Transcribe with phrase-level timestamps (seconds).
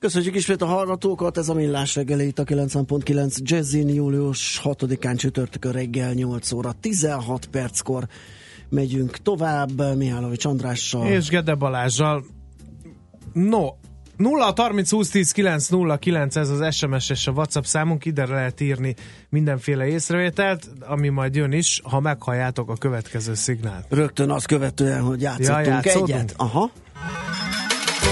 [0.00, 5.72] Köszönjük ismét a hallgatókat, ez a Millás reggeli itt a 90.9 Jazzin július 6-án csütörtökön
[5.72, 8.06] reggel 8 óra 16 perckor
[8.68, 11.06] megyünk tovább Mihálovics Andrással.
[11.06, 12.24] És Gede Balázsjal.
[13.32, 13.66] No,
[14.16, 18.26] 0 30 20 10 9 0 9 ez az SMS és a WhatsApp számunk, ide
[18.26, 18.94] lehet írni
[19.28, 23.86] mindenféle észrevételt, ami majd jön is, ha meghalljátok a következő szignált.
[23.88, 26.10] Rögtön azt követően, hogy játszottunk Ja, játszódunk?
[26.10, 26.34] egyet.
[26.36, 26.70] Aha.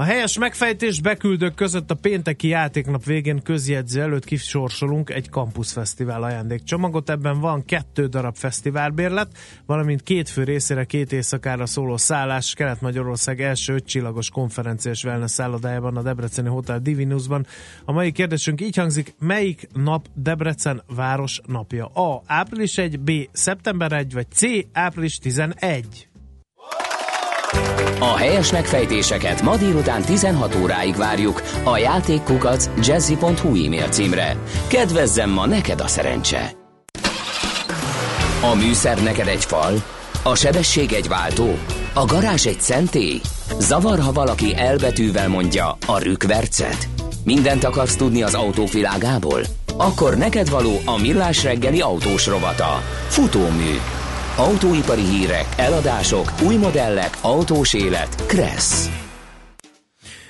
[0.00, 6.22] A helyes megfejtés beküldők között a pénteki játéknap végén közjegyző előtt kisorsolunk egy Campus Fesztivál
[6.22, 7.10] ajándékcsomagot.
[7.10, 13.74] Ebben van kettő darab fesztiválbérlet, valamint két fő részére két éjszakára szóló szállás Kelet-Magyarország első
[13.74, 17.46] ötcsillagos konferenciás wellness szállodájában a Debreceni Hotel Divinusban.
[17.84, 21.86] A mai kérdésünk így hangzik, melyik nap Debrecen város napja?
[21.86, 22.22] A.
[22.26, 23.10] Április 1, B.
[23.32, 24.42] Szeptember 1, vagy C.
[24.72, 26.09] Április 11?
[28.02, 34.36] A helyes megfejtéseket ma délután 16 óráig várjuk a játékkukac jazzy.hu e-mail címre.
[34.66, 36.52] Kedvezzem ma neked a szerencse!
[38.42, 39.82] A műszer neked egy fal,
[40.22, 41.58] a sebesség egy váltó,
[41.94, 43.20] a garázs egy szentély.
[43.58, 46.88] Zavar, ha valaki elbetűvel mondja a rükvercet.
[47.24, 49.40] Mindent akarsz tudni az autóvilágából?
[49.76, 52.82] Akkor neked való a millás reggeli autós rovata.
[53.08, 53.78] Futómű.
[54.40, 58.26] Autóipari hírek, eladások, új modellek, autós élet.
[58.26, 58.88] Kressz.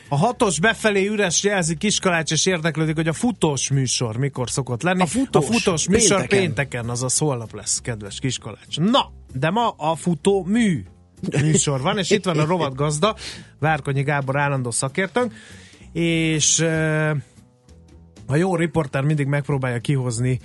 [0.09, 5.03] A hatos befelé üres jelzi Kiskalács, és érdeklődik, hogy a futós műsor mikor szokott lenni.
[5.03, 5.49] A futós?
[5.49, 6.39] a futós műsor Pénteken.
[6.39, 8.79] pénteken, azaz holnap lesz, kedves Kiskalács.
[8.79, 10.85] Na, de ma a futó mű
[11.43, 13.17] műsor van, és itt van a rovat gazda,
[13.59, 15.33] Várkonyi Gábor állandó szakértőnk,
[15.93, 17.11] és eh,
[18.27, 20.41] a jó riporter mindig megpróbálja kihozni,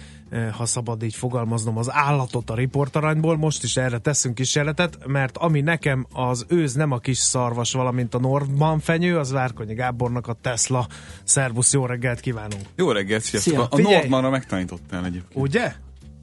[0.52, 3.38] ha szabad így fogalmaznom, az állatot a riportaranyból.
[3.38, 8.14] Most is erre teszünk kísérletet, mert ami nekem az őz nem a kis szarvas, valamint
[8.14, 10.88] a Nordman fenyő, az Várkonyi Gábornak a Tesla.
[11.24, 12.62] Szervusz, jó reggelt kívánunk!
[12.76, 13.54] Jó reggelt, sziasztok!
[13.54, 13.64] Szia.
[13.64, 13.96] A, a Figyelj!
[13.96, 15.46] Normanra megtanítottál egyébként.
[15.46, 15.74] Ugye?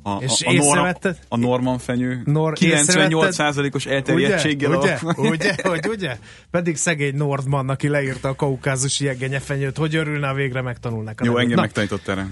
[0.05, 1.19] A, És a, a, Norman, észrevetted?
[1.29, 4.99] a Norman fenyő Nor- 98%-os elterjedtséggel Ugye?
[5.03, 5.29] Ugye?
[5.29, 5.55] Ugye?
[5.63, 6.19] Hogy ugye?
[6.51, 11.31] Pedig szegény Nordman, aki leírta a kaukázusi jegenyefenyőt, hogy örülne, ha végre megtanulnak a Jó,
[11.31, 11.43] nevét.
[11.43, 12.27] engem Na, megtanított erre.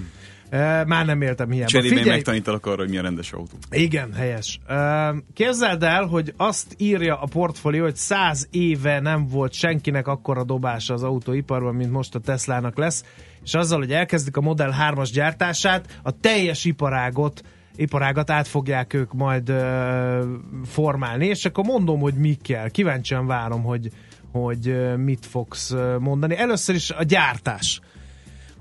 [0.85, 1.69] Már nem éltem hiába.
[1.69, 3.57] Cserébe én Figyelj, megtanítalak arra, hogy mi a rendes autó.
[3.69, 4.59] Igen, helyes.
[4.67, 10.43] Ö, Képzeld el, hogy azt írja a portfólió, hogy száz éve nem volt senkinek akkora
[10.43, 13.05] dobása az autóiparban, mint most a Teslának lesz,
[13.43, 17.41] és azzal, hogy elkezdik a Model 3-as gyártását, a teljes iparágot
[17.75, 20.25] iparágat át fogják ők majd ö,
[20.65, 22.69] formálni, és akkor mondom, hogy mi kell.
[22.69, 23.89] Kíváncsian várom, hogy,
[24.31, 26.37] hogy mit fogsz mondani.
[26.37, 27.81] Először is a gyártás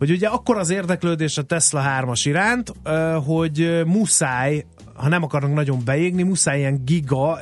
[0.00, 2.72] hogy ugye akkor az érdeklődés a Tesla 3-as iránt,
[3.26, 7.38] hogy muszáj, ha nem akarnak nagyon beégni, muszáj ilyen giga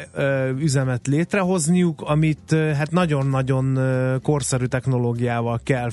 [0.58, 3.78] üzemet létrehozniuk, amit hát nagyon-nagyon
[4.22, 5.90] korszerű technológiával kell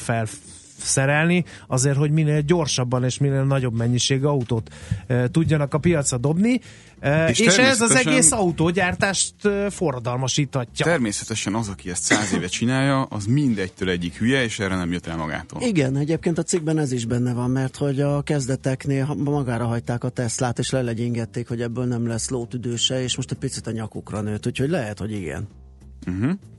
[0.78, 4.70] felszerelni, azért, hogy minél gyorsabban és minél nagyobb mennyiségű autót
[5.08, 6.62] ö, tudjanak a piacra dobni,
[7.00, 10.86] Ö, és, És ez az egész autógyártást ö, forradalmasíthatja.
[10.86, 15.08] Természetesen az, aki ezt száz éve csinálja, az mindegytől egyik hülye, és erre nem jött
[15.08, 15.62] el magától.
[15.62, 20.04] Igen, egyébként a cikkben ez is benne van, mert hogy a kezdeteknél ha- magára hagyták
[20.04, 24.22] a Teslát, és lelegyingették, hogy ebből nem lesz lótüdőse, és most egy picit a nyakukra
[24.22, 25.48] nőtt, úgyhogy lehet, hogy igen.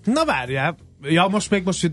[0.04, 1.90] Na várjál, ja most még most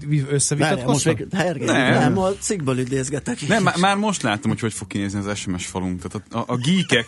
[1.32, 1.76] Hergé, Nem.
[1.76, 2.00] nem.
[2.00, 3.48] nem, a cikkből idézgetek.
[3.48, 6.02] Nem, már, már most látom, hogy hogy fog kinézni az SMS falunk.
[6.02, 7.08] Tehát a, a, a geekek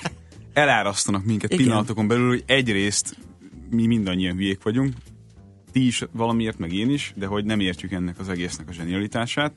[0.53, 1.65] elárasztanak minket Igen.
[1.65, 3.17] pillanatokon belül, hogy egyrészt
[3.69, 4.93] mi mindannyian hülyék vagyunk,
[5.71, 9.53] ti is valamiért, meg én is, de hogy nem értjük ennek az egésznek a zsenialitását.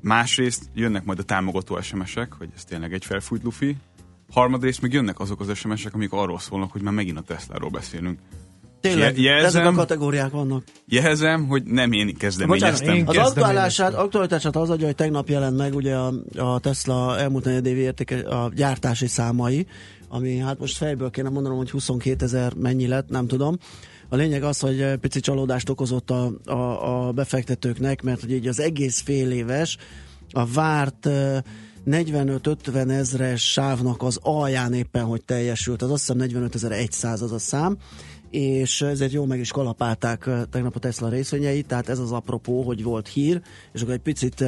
[0.00, 3.76] Másrészt jönnek majd a támogató SMS-ek, hogy ez tényleg egy felfújt lufi.
[4.30, 8.18] Harmadrészt meg jönnek azok az SMS-ek, amik arról szólnak, hogy már megint a Tesláról beszélünk.
[8.80, 10.62] Tényleg, Je- jelzem- ezek a kategóriák vannak.
[10.86, 12.78] Jelzem, hogy nem én kezdeményeztem.
[12.78, 17.18] Bocsánat, én Az aktuálását, aktualitását az adja, hogy tegnap jelent meg ugye a, a Tesla
[17.18, 19.66] elmúlt negyedévi értéke, a gyártási számai,
[20.08, 23.58] ami hát most fejből kéne mondanom, hogy 22 ezer mennyi lett, nem tudom.
[24.08, 28.60] A lényeg az, hogy pici csalódást okozott a, a, a befektetőknek, mert hogy így az
[28.60, 29.76] egész fél éves,
[30.30, 31.38] a várt eh,
[31.90, 37.38] 45-50 ezres sávnak az alján éppen, hogy teljesült, az azt hiszem 45 100 az a
[37.38, 37.76] szám,
[38.30, 42.82] és ezért jó meg is kalapálták tegnap a Tesla részvényeit, tehát ez az apropó, hogy
[42.82, 43.40] volt hír,
[43.72, 44.44] és akkor egy picit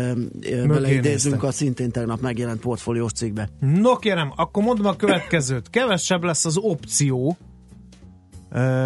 [0.66, 3.48] beleidézzünk a szintén tegnap megjelent portfóliós cikkbe.
[3.60, 5.70] No kérem, akkor mondom a következőt.
[5.70, 7.36] Kevesebb lesz az opció,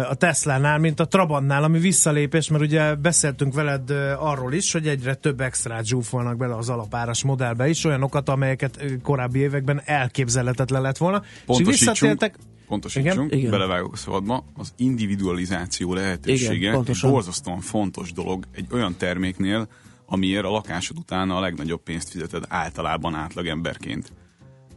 [0.09, 3.89] a Tesla-nál, mint a Trabantnál, ami visszalépés, mert ugye beszéltünk veled
[4.19, 9.39] arról is, hogy egyre több extrát zsúfolnak bele az alapáras modellbe is, olyanokat, amelyeket korábbi
[9.39, 11.23] években elképzelhetetlen lett volna.
[11.47, 12.37] És visszatértek...
[12.65, 13.51] pontosítsunk Igen?
[13.51, 19.67] belevágok a szabadba, az individualizáció lehetősége Igen, egy borzasztóan fontos dolog egy olyan terméknél,
[20.05, 24.11] amiért a lakásod után a legnagyobb pénzt fizeted általában átlagemberként.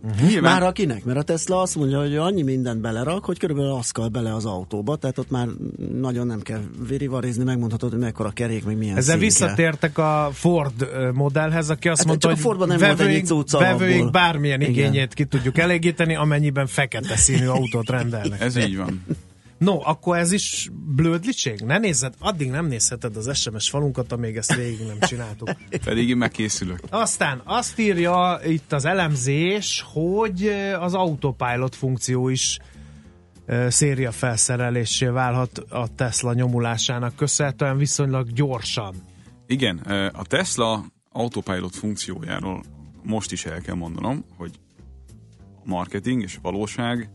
[0.03, 0.29] Uh-huh.
[0.29, 0.53] Nyilván...
[0.53, 4.09] Már akinek, mert a Tesla azt mondja, hogy annyi mindent belerak, hogy körülbelül az kell
[4.09, 5.47] bele az autóba, tehát ott már
[5.93, 11.71] nagyon nem kell virivarizni, megmondhatod, hogy mekkora kerék, meg milyen Ezzel visszatértek a Ford modellhez,
[11.71, 14.73] aki azt hát, mondta, hogy Fordban nem vevőink, volt vevőink bármilyen Igen.
[14.73, 18.41] igényét ki tudjuk elégíteni, amennyiben fekete színű autót rendelnek.
[18.41, 19.05] Ez így van.
[19.59, 21.61] No, akkor ez is blödliség?
[21.61, 25.51] Ne nézzed, addig nem nézheted az SMS falunkat, amíg ezt végig nem csináltuk.
[25.85, 26.81] Pedig én megkészülök.
[26.91, 30.49] Aztán azt írja itt az elemzés, hogy
[30.81, 32.59] az autopilot funkció is
[33.69, 38.95] széria felszerelésé válhat a Tesla nyomulásának köszönhetően viszonylag gyorsan.
[39.47, 39.77] Igen,
[40.13, 42.63] a Tesla autopilot funkciójáról
[43.03, 44.51] most is el kell mondanom, hogy
[45.65, 47.11] a marketing és a valóság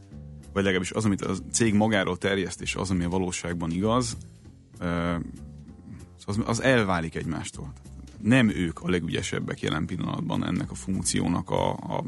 [0.53, 4.17] vagy legalábbis az, amit a cég magáról terjeszt, és az, ami a valóságban igaz,
[6.25, 7.73] az, az elválik egymástól.
[8.21, 12.03] Nem ők a legügyesebbek jelen pillanatban ennek a funkciónak a, a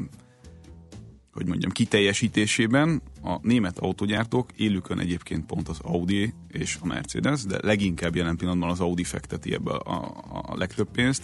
[1.32, 3.02] hogy mondjam, kiteljesítésében.
[3.22, 8.70] A német autógyártók, élükön egyébként pont az Audi és a Mercedes, de leginkább jelen pillanatban
[8.70, 11.22] az Audi fekteti ebbe a, a, a legtöbb pénzt.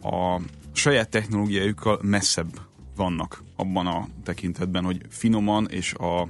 [0.00, 0.40] A
[0.72, 2.60] saját technológiájukkal messzebb
[2.96, 6.20] vannak abban a tekintetben, hogy finoman és a,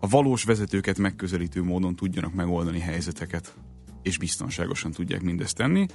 [0.00, 3.54] a valós vezetőket megközelítő módon tudjanak megoldani helyzeteket,
[4.02, 5.86] és biztonságosan tudják mindezt tenni.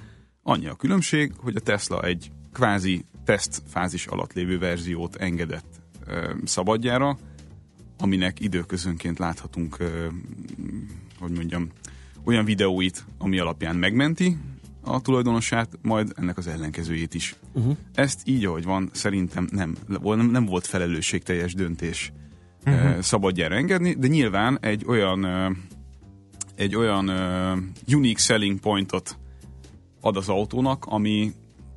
[0.43, 7.17] Annyi a különbség, hogy a Tesla egy kvázi tesztfázis alatt lévő verziót engedett ö, szabadjára,
[7.97, 10.07] aminek időközönként láthatunk, ö,
[11.19, 11.69] hogy mondjam,
[12.23, 14.37] olyan videóit, ami alapján megmenti
[14.83, 17.35] a tulajdonosát, majd ennek az ellenkezőjét is.
[17.53, 17.77] Uh-huh.
[17.93, 22.11] Ezt így, ahogy van, szerintem nem, nem, nem volt felelősségteljes döntés
[22.65, 22.99] uh-huh.
[22.99, 25.25] szabadjára engedni, de nyilván egy olyan
[26.55, 27.09] egy olyan
[27.87, 29.17] unique selling pointot
[30.01, 31.33] ad az autónak, ami,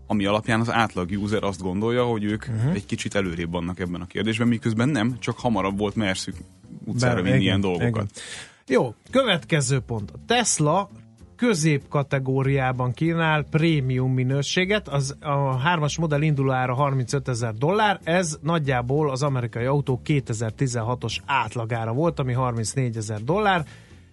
[0.06, 2.74] ami alapján az átlag user azt gondolja, hogy ők uh-huh.
[2.74, 6.36] egy kicsit előrébb vannak ebben a kérdésben, miközben nem, csak hamarabb volt merszük
[6.84, 8.10] utcára vinni ilyen dolgokat.
[8.10, 8.10] Igen.
[8.66, 10.10] Jó, következő pont.
[10.10, 10.90] A Tesla
[11.36, 19.22] középkategóriában kínál prémium minőséget, az a hármas modell indulóára 35 ezer dollár, ez nagyjából az
[19.22, 23.64] amerikai autó 2016-os átlagára volt, ami 34 ezer dollár.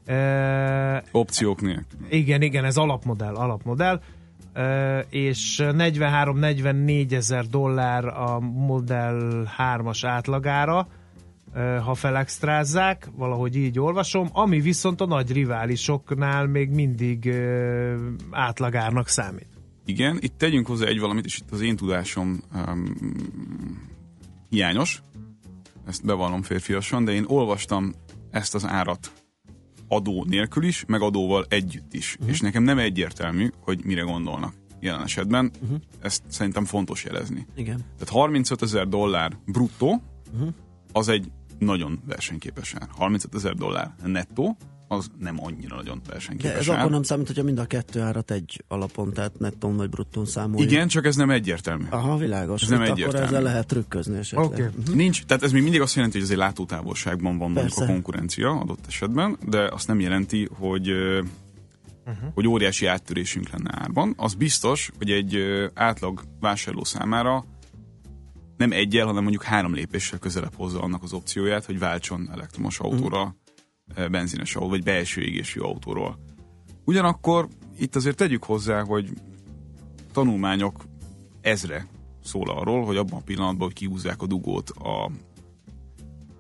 [0.05, 1.99] E, Opciók nélkül.
[2.09, 4.01] Igen, igen, ez alapmodell, alapmodell.
[4.53, 10.87] E, és 43-44 ezer dollár a Model 3-as átlagára
[11.83, 17.33] ha felextrázzák, valahogy így olvasom, ami viszont a nagy riválisoknál még mindig
[18.31, 19.47] átlagárnak számít.
[19.85, 22.95] Igen, itt tegyünk hozzá egy valamit, és itt az én tudásom um,
[24.49, 25.01] hiányos,
[25.87, 27.93] ezt bevallom férfiasan, de én olvastam
[28.31, 29.11] ezt az árat
[29.87, 32.13] adó nélkül is, meg adóval együtt is.
[32.13, 32.29] Uh-huh.
[32.29, 35.51] És nekem nem egyértelmű, hogy mire gondolnak jelen esetben.
[35.63, 35.79] Uh-huh.
[36.01, 37.47] Ezt szerintem fontos jelezni.
[37.55, 37.77] Igen.
[37.77, 40.01] Tehát 35 ezer dollár bruttó,
[40.33, 40.53] uh-huh.
[40.91, 41.31] az egy
[41.63, 42.87] nagyon versenyképes ár.
[42.91, 44.57] 35 ezer dollár nettó,
[44.93, 46.79] az nem annyira nagyon versenyképes De ez ár.
[46.79, 50.71] akkor nem számít, hogyha mind a kettő árat egy alapon, tehát nettón vagy bruttón számoljuk.
[50.71, 51.85] Igen, csak ez nem egyértelmű.
[51.89, 52.61] Aha, világos.
[52.61, 53.09] Ez nem egyértelmű.
[53.09, 54.47] Akkor ezzel lehet trükközni esetleg.
[54.47, 54.65] Okay.
[54.65, 54.95] Uh-huh.
[54.95, 58.85] Nincs, tehát ez még mindig azt jelenti, hogy azért látótávolságban van mondjuk a konkurencia adott
[58.87, 62.29] esetben, de azt nem jelenti, hogy uh-huh.
[62.33, 64.13] hogy óriási áttörésünk lenne árban.
[64.17, 65.37] Az biztos, hogy egy
[65.73, 67.45] átlag vásárló számára
[68.67, 73.35] nem egyel, hanem mondjuk három lépéssel közelebb hozza annak az opcióját, hogy váltson elektromos autóra,
[74.01, 74.11] mm.
[74.11, 76.19] benzines autó, vagy belső égésű autóról.
[76.85, 77.47] Ugyanakkor
[77.79, 79.09] itt azért tegyük hozzá, hogy
[80.13, 80.83] tanulmányok
[81.41, 81.87] ezre
[82.23, 85.11] szól arról, hogy abban a pillanatban, hogy kihúzzák a dugót a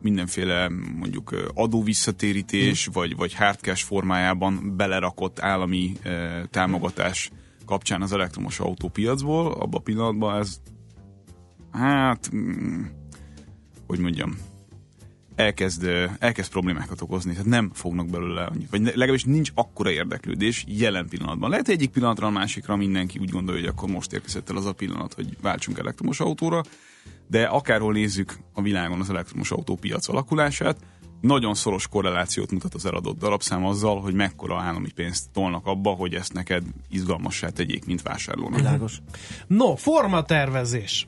[0.01, 2.93] mindenféle mondjuk adóvisszatérítés, mm.
[2.93, 7.31] vagy, vagy hardcash formájában belerakott állami e, támogatás
[7.65, 10.61] kapcsán az elektromos autópiacból, abban a pillanatban ez
[11.73, 12.83] hát, mm,
[13.87, 14.37] hogy mondjam,
[15.35, 15.87] elkezd,
[16.19, 21.49] elkezd problémákat okozni, tehát nem fognak belőle annyit, vagy legalábbis nincs akkora érdeklődés jelen pillanatban.
[21.49, 24.73] Lehet, egyik pillanatra a másikra mindenki úgy gondolja, hogy akkor most érkezett el az a
[24.73, 26.63] pillanat, hogy váltsunk elektromos autóra,
[27.27, 30.77] de akárhol nézzük a világon az elektromos autópiac alakulását,
[31.23, 36.13] nagyon szoros korrelációt mutat az eladott darabszám azzal, hogy mekkora állami pénzt tolnak abba, hogy
[36.13, 38.59] ezt neked izgalmassá tegyék, mint vásárlónak.
[38.59, 39.01] Világos.
[39.47, 41.05] No, formatervezés.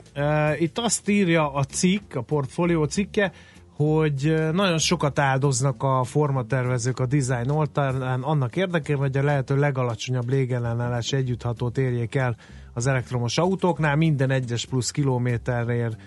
[0.59, 3.31] Itt azt írja a cikk, a portfólió cikke,
[3.75, 10.29] hogy nagyon sokat áldoznak a formatervezők a design oltárán annak érdekében, hogy a lehető legalacsonyabb
[10.29, 12.35] légellenállás együtthatót érjék el
[12.73, 15.97] az elektromos autóknál minden egyes plusz kilométerért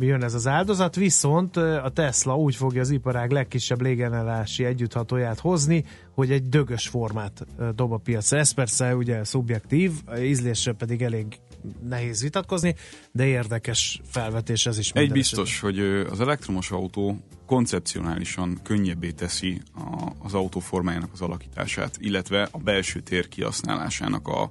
[0.00, 5.84] jön ez az áldozat, viszont a Tesla úgy fogja az iparág legkisebb légenelási együtthatóját hozni,
[6.14, 8.38] hogy egy dögös formát dob a piacra.
[8.38, 11.40] Ez persze ugye szubjektív, ízlésre pedig elég
[11.88, 12.74] nehéz vitatkozni,
[13.12, 14.90] de érdekes felvetés ez is.
[14.90, 15.70] Egy biztos, esetben.
[15.70, 22.58] hogy az elektromos autó koncepcionálisan könnyebbé teszi a, az autó formájának az alakítását, illetve a
[22.58, 24.50] belső tér kihasználásának a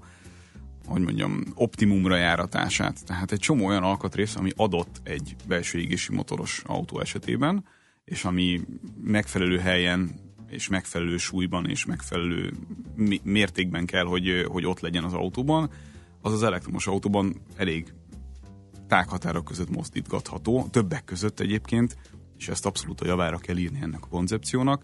[0.91, 3.05] hogy mondjam, optimumra járatását.
[3.05, 7.65] Tehát egy csomó olyan alkatrész, ami adott egy belső égési motoros autó esetében,
[8.05, 8.61] és ami
[9.03, 10.19] megfelelő helyen
[10.49, 12.53] és megfelelő súlyban és megfelelő
[13.23, 15.69] mértékben kell, hogy, hogy ott legyen az autóban,
[16.21, 17.93] az az elektromos autóban elég
[18.87, 21.97] tághatárok között mozdítgatható, többek között egyébként,
[22.37, 24.83] és ezt abszolút a javára kell írni ennek a koncepciónak.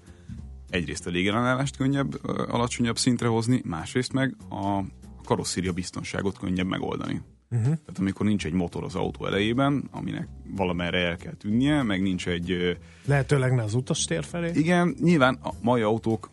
[0.70, 4.84] Egyrészt a légellenállást könnyebb, alacsonyabb szintre hozni, másrészt meg a
[5.28, 7.22] karosszéria biztonságot könnyebb megoldani.
[7.50, 7.66] Uh-huh.
[7.66, 12.28] Tehát amikor nincs egy motor az autó elejében, aminek valamerre el kell tűnnie, meg nincs
[12.28, 12.78] egy...
[13.06, 14.52] Lehetőleg ne az utastér felé?
[14.54, 16.30] Igen, nyilván a mai autók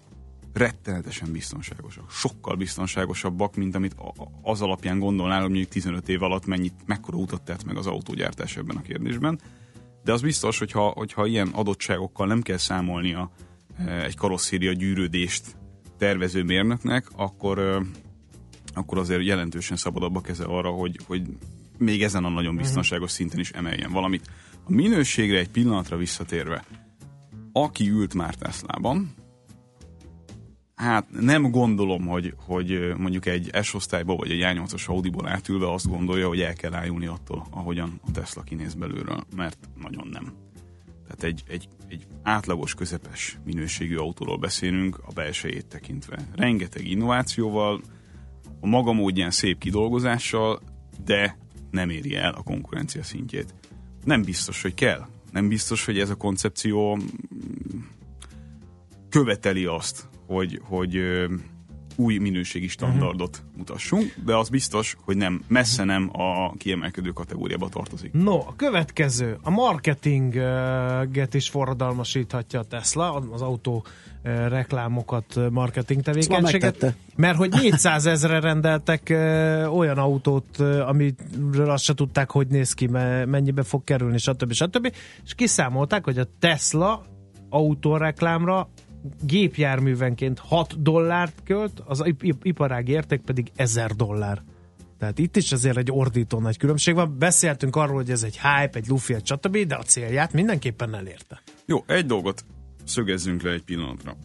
[0.53, 2.11] rettenetesen biztonságosak.
[2.11, 3.97] Sokkal biztonságosabbak, mint amit
[4.43, 8.57] az alapján gondolnál, hogy mondjuk 15 év alatt mennyit, mekkora utat tett meg az autógyártás
[8.57, 9.41] ebben a kérdésben.
[10.05, 13.31] De az biztos, hogyha, hogyha ilyen adottságokkal nem kell számolnia
[14.05, 15.57] egy karosszéria gyűrődést
[15.99, 17.85] tervező mérnöknek, akkor
[18.75, 21.23] akkor azért jelentősen szabadabb a keze arra, hogy, hogy
[21.79, 22.63] még ezen a nagyon mhm.
[22.63, 24.31] biztonságos szinten is emeljen valamit.
[24.65, 26.65] A minőségre egy pillanatra visszatérve,
[27.53, 29.15] aki ült már Teslában,
[30.75, 36.29] hát nem gondolom, hogy, hogy mondjuk egy S-osztályba vagy egy A8-as Audi-ból átülve azt gondolja,
[36.29, 40.33] hogy el kell ájulni attól, ahogyan a Tesla kinéz belülről, mert nagyon nem.
[41.07, 46.29] Tehát egy, egy, egy átlagos, közepes minőségű autóról beszélünk a belsejét tekintve.
[46.35, 47.81] Rengeteg innovációval,
[48.65, 50.61] a maga módján szép kidolgozással,
[51.05, 51.39] de
[51.71, 53.55] nem éri el a konkurencia szintjét.
[54.05, 55.07] Nem biztos, hogy kell.
[55.33, 57.01] Nem biztos, hogy ez a koncepció mm,
[59.09, 60.95] követeli azt, hogy, hogy
[61.97, 63.57] új minőségi standardot uh-huh.
[63.57, 68.13] mutassunk, de az biztos, hogy nem, messze nem a kiemelkedő kategóriába tartozik.
[68.13, 73.85] No, a következő, a marketinget is forradalmasíthatja a Tesla, az autó
[74.49, 76.95] reklámokat, marketing tevékenységet.
[77.17, 79.09] Mert hogy 400 ezre rendeltek
[79.73, 82.87] olyan autót, amiről azt se tudták, hogy néz ki,
[83.27, 84.53] mennyibe fog kerülni, stb.
[84.53, 84.95] stb.
[85.25, 87.07] És kiszámolták, hogy a Tesla
[87.49, 88.69] autóreklámra
[89.23, 92.05] gépjárművenként 6 dollárt költ, az
[92.43, 94.43] iparági érték pedig 1000 dollár.
[94.99, 97.19] Tehát itt is azért egy ordító nagy különbség van.
[97.19, 101.43] Beszéltünk arról, hogy ez egy hype, egy lufi, egy stb., de a célját mindenképpen elérte.
[101.67, 102.45] Jó, egy dolgot
[102.85, 104.17] szögezzünk le egy pillanatra.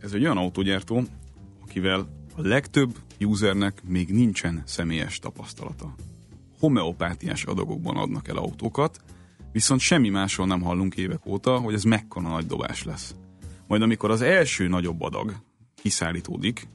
[0.00, 1.02] Ez egy olyan autógyártó,
[1.62, 5.94] akivel a legtöbb usernek még nincsen személyes tapasztalata.
[6.58, 9.00] Homeopátiás adagokban adnak el autókat,
[9.52, 13.14] viszont semmi másról nem hallunk évek óta, hogy ez mekkora nagy dobás lesz.
[13.70, 15.34] Majd amikor az első nagyobb adag
[15.82, 16.68] kiszállítódik,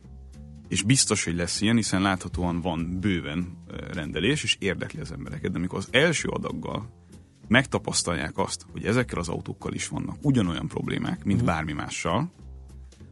[0.68, 3.58] és biztos, hogy lesz ilyen, hiszen láthatóan van bőven
[3.94, 6.90] rendelés, és érdekli az embereket, de amikor az első adaggal
[7.48, 11.56] megtapasztalják azt, hogy ezekkel az autókkal is vannak ugyanolyan problémák, mint uh-huh.
[11.56, 12.32] bármi mással,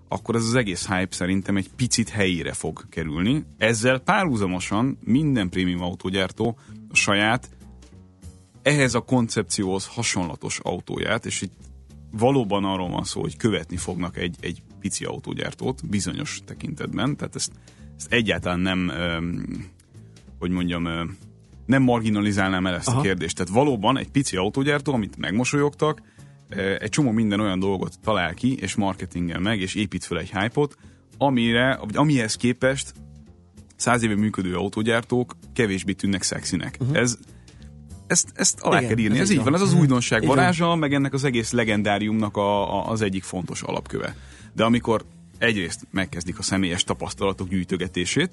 [0.07, 3.45] akkor ez az egész hype szerintem egy picit helyére fog kerülni.
[3.57, 6.57] Ezzel párhuzamosan minden prémium autógyártó
[6.89, 7.49] a saját
[8.61, 11.53] ehhez a koncepcióhoz hasonlatos autóját, és itt
[12.17, 17.51] valóban arról van szó, hogy követni fognak egy, egy pici autógyártót bizonyos tekintetben, tehát ezt,
[17.98, 18.91] ezt egyáltalán nem,
[20.39, 20.84] hogy mondjam,
[21.65, 23.00] nem marginalizálnám el ezt Aha.
[23.00, 23.36] a kérdést.
[23.36, 26.01] Tehát valóban egy pici autógyártó, amit megmosolyogtak,
[26.79, 30.77] egy csomó minden olyan dolgot talál ki, és marketingel meg, és épít fel egy hype-ot,
[31.17, 32.93] amire, vagy amihez képest
[33.75, 36.77] száz éve működő autógyártók kevésbé tűnnek szexinek.
[36.79, 36.98] Uh-huh.
[36.98, 37.17] Ez,
[38.07, 39.45] ezt, ezt alá Igen, kell írni, ez, ez így van.
[39.45, 39.79] van, ez az mhm.
[39.79, 44.15] újdonság varázsa, meg ennek az egész legendáriumnak a, a, az egyik fontos alapköve.
[44.53, 45.05] De amikor
[45.38, 48.31] egyrészt megkezdik a személyes tapasztalatok gyűjtögetését,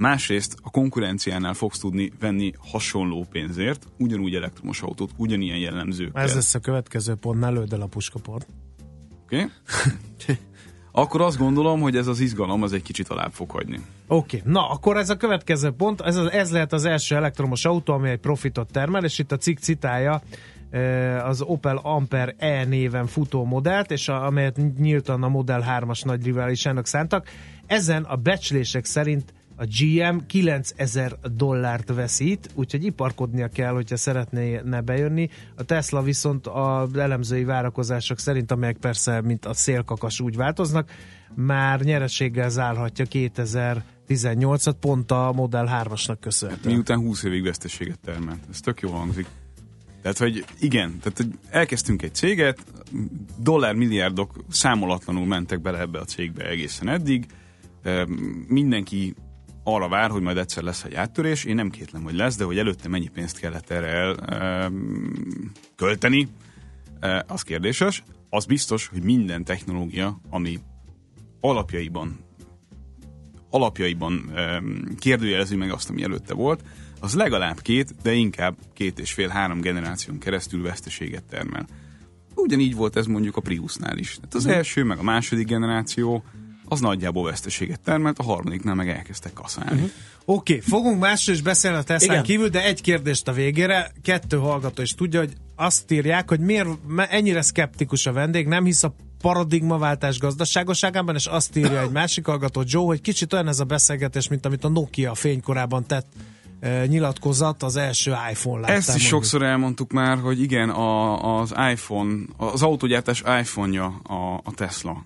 [0.00, 6.22] Másrészt a konkurenciánál fogsz tudni venni hasonló pénzért, ugyanúgy elektromos autót, ugyanilyen jellemzőkkel.
[6.22, 8.46] Ez lesz a következő pont, ne lőd el a puskaport.
[9.24, 9.36] Oké?
[9.36, 10.36] Okay?
[10.92, 13.80] akkor azt gondolom, hogy ez az izgalom az egy kicsit alább fog hagyni.
[14.06, 14.52] Oké, okay.
[14.52, 18.18] na akkor ez a következő pont, ez, ez lehet az első elektromos autó, ami egy
[18.18, 20.22] profitot termel, és itt a cikk citálja
[21.24, 26.24] az Opel Ampere E néven futó modellt, és a, amelyet nyíltan a Model 3-as nagy
[26.24, 27.28] riválisának szántak.
[27.66, 35.28] Ezen a becslések szerint a GM 9000 dollárt veszít, úgyhogy iparkodnia kell, hogyha szeretné bejönni.
[35.56, 40.90] A Tesla viszont az elemzői várakozások szerint, amelyek persze, mint a szélkakas úgy változnak,
[41.34, 46.74] már nyereséggel zárhatja 2018-at, pont a Model 3-asnak köszönhetően.
[46.74, 48.40] Miután 20 évig veszteséget termelt.
[48.50, 49.26] Ez tök jó hangzik.
[50.02, 52.58] Tehát, hogy igen, tehát hogy elkezdtünk egy céget,
[53.38, 57.26] dollármilliárdok számolatlanul mentek bele ebbe a cégbe egészen eddig,
[58.48, 59.14] mindenki
[59.64, 61.44] arra vár, hogy majd egyszer lesz egy áttörés.
[61.44, 64.70] Én nem kétlem, hogy lesz, de hogy előtte mennyi pénzt kellett erre el e,
[65.76, 66.28] költeni,
[67.00, 68.02] e, az kérdéses.
[68.30, 70.58] Az biztos, hogy minden technológia, ami
[71.40, 72.18] alapjaiban
[73.50, 74.62] alapjaiban e,
[74.98, 76.62] kérdőjelezi meg azt, ami előtte volt,
[77.00, 81.66] az legalább két, de inkább két és fél-három generáción keresztül veszteséget termel.
[82.34, 84.14] Ugyanígy volt ez mondjuk a Priusnál is.
[84.14, 84.52] Tehát az mhm.
[84.52, 86.24] első, meg a második generáció
[86.70, 89.70] az nagyjából veszteséget termelt, a harmadiknál meg elkezdtek kaszálni.
[89.80, 89.90] Uh-huh.
[90.24, 93.92] Oké, okay, fogunk másról is beszélni a Teslán kívül, de egy kérdést a végére.
[94.02, 98.82] Kettő hallgató is tudja, hogy azt írják, hogy miért ennyire szkeptikus a vendég, nem hisz
[98.82, 103.64] a paradigmaváltás gazdaságosságában, és azt írja egy másik hallgató, Joe, hogy kicsit olyan ez a
[103.64, 106.06] beszélgetés, mint amit a Nokia fénykorában tett
[106.86, 108.76] nyilatkozat az első iPhone láttál.
[108.76, 109.10] Ezt is mondjuk.
[109.10, 115.04] sokszor elmondtuk már, hogy igen, a, az iPhone, az autógyártás iPhone-ja a, a Tesla.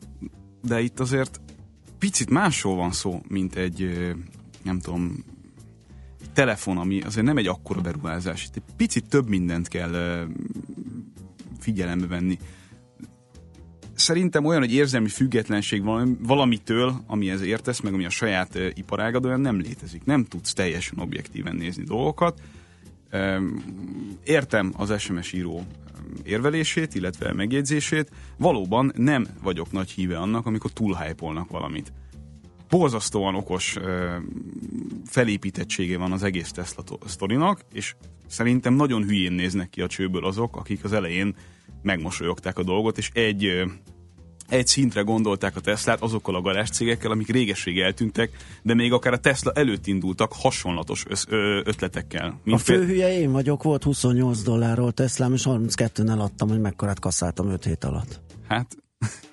[0.62, 1.40] De itt azért
[1.98, 4.12] picit másról van szó, mint egy,
[4.62, 5.24] nem tudom,
[6.32, 8.44] telefon, ami azért nem egy akkora beruházás.
[8.44, 10.26] Itt egy picit több mindent kell
[11.60, 12.38] figyelembe venni.
[13.94, 15.82] Szerintem olyan, hogy érzelmi függetlenség
[16.20, 20.04] valamitől, amihez értesz, meg ami a saját iparágad, olyan nem létezik.
[20.04, 22.40] Nem tudsz teljesen objektíven nézni dolgokat.
[24.24, 25.66] Értem az SMS író
[26.22, 28.10] érvelését, illetve megjegyzését.
[28.36, 30.96] Valóban nem vagyok nagy híve annak, amikor túl
[31.50, 31.92] valamit.
[32.68, 33.78] Borzasztóan okos
[35.06, 37.94] felépítettsége van az egész Tesla sztorinak, és
[38.26, 41.36] szerintem nagyon hülyén néznek ki a csőből azok, akik az elején
[41.82, 43.64] megmosolyogták a dolgot, és egy
[44.48, 48.30] egy szintre gondolták a Teslát azokkal a garázscégekkel, amik réges-rég eltűntek,
[48.62, 52.40] de még akár a Tesla előtt indultak hasonlatos össz, ö, ötletekkel.
[52.44, 56.98] Mint a fő hülye én vagyok, volt 28 dollárról Teslám, és 32-nel adtam, hogy mekkorát
[56.98, 58.20] kasszáltam 5 hét alatt.
[58.48, 58.76] Hát,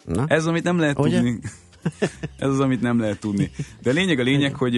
[0.06, 0.26] Na?
[0.28, 1.16] ez amit nem lehet Ugye?
[1.16, 1.40] tudni.
[2.38, 3.52] Ez az, amit nem lehet tudni.
[3.82, 4.78] De lényeg a lényeg, hogy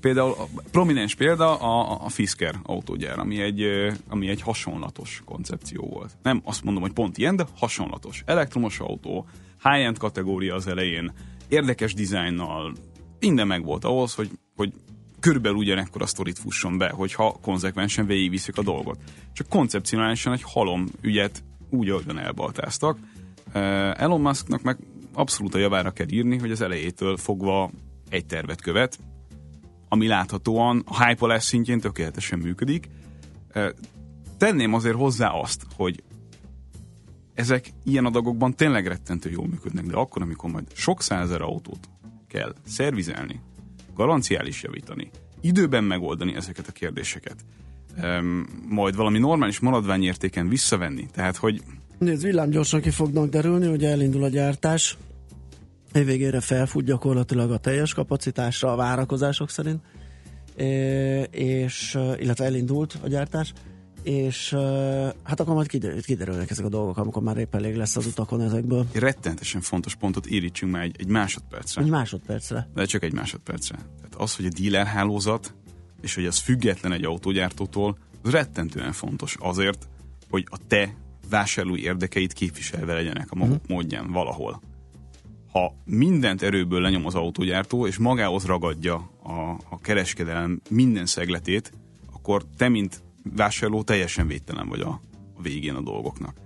[0.00, 3.62] például a prominens példa a, a Fisker autógyár, ami egy,
[4.08, 6.10] ami egy hasonlatos koncepció volt.
[6.22, 8.22] Nem azt mondom, hogy pont ilyen, de hasonlatos.
[8.26, 9.26] Elektromos autó,
[9.62, 11.12] high-end kategória az elején,
[11.48, 12.72] érdekes dizájnnal,
[13.20, 14.72] minden meg volt ahhoz, hogy, hogy
[15.20, 18.98] körülbelül ugyanekkor a sztorit fusson be, hogyha konzekvensen végigviszik a dolgot.
[19.32, 22.98] Csak koncepcionálisan egy halom ügyet úgy, ahogyan elbaltáztak.
[23.94, 24.78] Elon Musknak meg
[25.12, 27.70] abszolút a javára kell írni, hogy az elejétől fogva
[28.08, 28.98] egy tervet követ,
[29.88, 32.88] ami láthatóan a hype szintjén tökéletesen működik.
[34.38, 36.02] Tenném azért hozzá azt, hogy
[37.34, 41.88] ezek ilyen adagokban tényleg rettentő jól működnek, de akkor, amikor majd sok százezer autót
[42.28, 43.40] kell szervizelni,
[43.94, 47.36] garanciális javítani, időben megoldani ezeket a kérdéseket,
[48.68, 51.62] majd valami normális maradványértéken visszavenni, tehát hogy
[51.98, 54.96] Nézd, villámgyorsan ki fognak derülni, hogy elindul a gyártás.
[55.92, 59.80] Évvégére felfut gyakorlatilag a teljes kapacitásra a várakozások szerint,
[61.30, 63.52] és, illetve elindult a gyártás,
[64.02, 64.50] és
[65.22, 68.40] hát akkor majd kiderül, kiderülnek ezek a dolgok, amikor már épp elég lesz az utakon
[68.40, 68.86] ezekből.
[68.92, 69.00] Egy
[69.60, 71.82] fontos pontot írítsünk már egy, egy másodpercre.
[71.82, 72.68] Egy másodpercre.
[72.74, 73.76] De csak egy másodpercre.
[73.76, 75.54] Tehát az, hogy a dealer hálózat,
[76.00, 79.88] és hogy az független egy autógyártótól, az rettentően fontos azért,
[80.30, 80.94] hogy a te
[81.28, 83.70] vásárlói érdekeit képviselve legyenek a maguk uh-huh.
[83.70, 84.62] módján valahol.
[85.52, 89.30] Ha mindent erőből lenyom az autógyártó, és magához ragadja a,
[89.70, 91.72] a kereskedelem minden szegletét,
[92.12, 93.02] akkor te, mint
[93.36, 95.00] vásárló teljesen védtelen vagy a,
[95.34, 96.36] a végén a dolgoknak.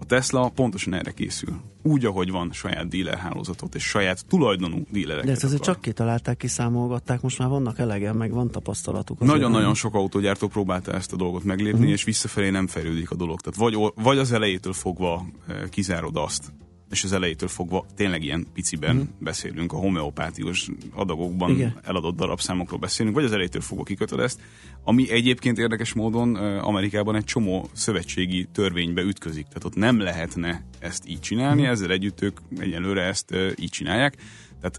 [0.00, 1.60] A Tesla pontosan erre készül.
[1.82, 5.26] Úgy, ahogy van saját dealer hálózatot és saját tulajdonú dílereket.
[5.26, 9.18] De ezt azért csak kitalálták, kiszámolgatták, most már vannak elegen, meg van tapasztalatuk.
[9.18, 11.92] Nagyon-nagyon sok autógyártó próbálta ezt a dolgot meglépni, uh-huh.
[11.92, 13.40] és visszafelé nem fejlődik a dolog.
[13.40, 16.52] Tehát vagy, vagy az elejétől fogva eh, kizárod azt,
[16.90, 19.00] és az elejétől fogva tényleg ilyen piciben mm.
[19.18, 21.80] beszélünk, a homeopátiós adagokban Igen.
[21.82, 24.40] eladott darabszámokról beszélünk, vagy az elejétől fogva kikötöd ezt,
[24.84, 31.08] ami egyébként érdekes módon Amerikában egy csomó szövetségi törvénybe ütközik, tehát ott nem lehetne ezt
[31.08, 31.64] így csinálni, mm.
[31.64, 34.16] ezzel együtt ők egyelőre ezt így csinálják,
[34.60, 34.78] tehát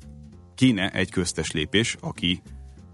[0.56, 2.42] kéne egy köztes lépés, aki,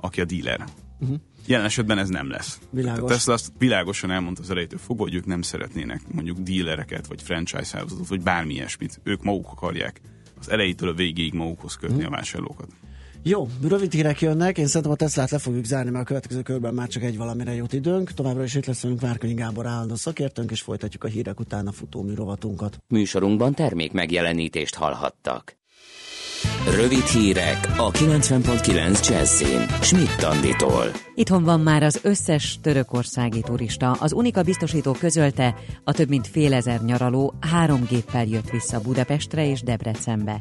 [0.02, 0.64] aki a dealer.
[1.00, 1.18] Uh-huh.
[1.46, 2.60] Jelen esetben ez nem lesz.
[2.70, 3.12] Világos.
[3.12, 7.22] A Tesla azt világosan elmondta az elejétől fogva, hogy ők nem szeretnének mondjuk dílereket, vagy
[7.22, 9.00] franchise hálózatot, vagy bármi ilyesmit.
[9.04, 10.02] Ők maguk akarják
[10.40, 12.14] az elejétől a végéig magukhoz kötni hmm.
[12.14, 12.68] a vásárlókat.
[13.26, 16.74] Jó, rövid hírek jönnek, én szerintem a Teslát le fogjuk zárni, mert a következő körben
[16.74, 18.12] már csak egy valamire jut időnk.
[18.12, 21.72] Továbbra is itt lesz velünk Várkonyi Gábor állandó szakértőnk, és folytatjuk a hírek után a
[21.72, 22.78] futó rovatunkat.
[22.88, 25.58] Műsorunkban termék megjelenítést hallhattak.
[26.76, 29.68] Rövid hírek a 90.9 Jazzin.
[29.82, 30.92] Schmidt Anditól.
[31.16, 33.92] Itthon van már az összes törökországi turista.
[33.92, 39.50] Az Unika biztosító közölte, a több mint fél ezer nyaraló három géppel jött vissza Budapestre
[39.50, 40.40] és Debrecenbe.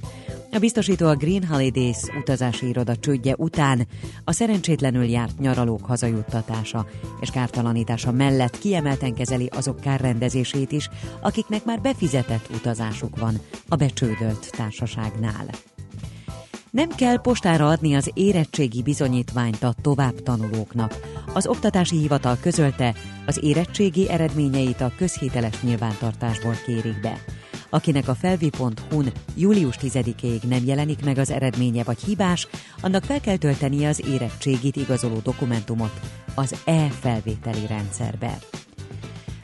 [0.53, 3.87] A biztosító a Green Holidays utazási iroda csődje után
[4.25, 6.87] a szerencsétlenül járt nyaralók hazajuttatása
[7.21, 10.88] és kártalanítása mellett kiemelten kezeli azok kárrendezését is,
[11.21, 15.47] akiknek már befizetett utazásuk van a becsődölt társaságnál.
[16.73, 20.97] Nem kell postára adni az érettségi bizonyítványt a tovább tanulóknak.
[21.33, 22.95] Az Oktatási Hivatal közölte,
[23.27, 27.25] az érettségi eredményeit a közhiteles nyilvántartásból kérik be.
[27.71, 32.49] Akinek a felvi.hu-n július 10-ig nem jelenik meg az eredménye vagy hibás,
[32.81, 36.01] annak fel kell tölteni az érettségit igazoló dokumentumot
[36.35, 38.39] az e-felvételi rendszerbe.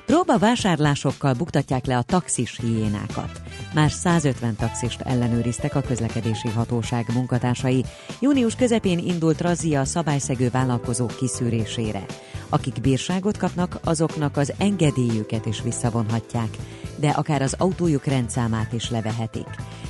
[0.09, 3.41] Próba vásárlásokkal buktatják le a taxis hiénákat.
[3.75, 7.85] Már 150 taxist ellenőriztek a közlekedési hatóság munkatársai.
[8.21, 12.05] Június közepén indult razzia a szabályszegő vállalkozók kiszűrésére.
[12.49, 16.57] Akik bírságot kapnak, azoknak az engedélyüket is visszavonhatják,
[16.97, 19.49] de akár az autójuk rendszámát is levehetik.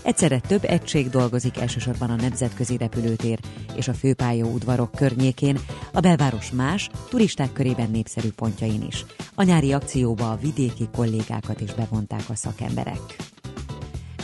[0.09, 3.39] Egyszerre több egység dolgozik elsősorban a nemzetközi repülőtér
[3.77, 5.59] és a főpályaudvarok környékén,
[5.93, 9.05] a belváros más, turisták körében népszerű pontjain is.
[9.35, 13.17] A nyári akcióba a vidéki kollégákat is bevonták a szakemberek.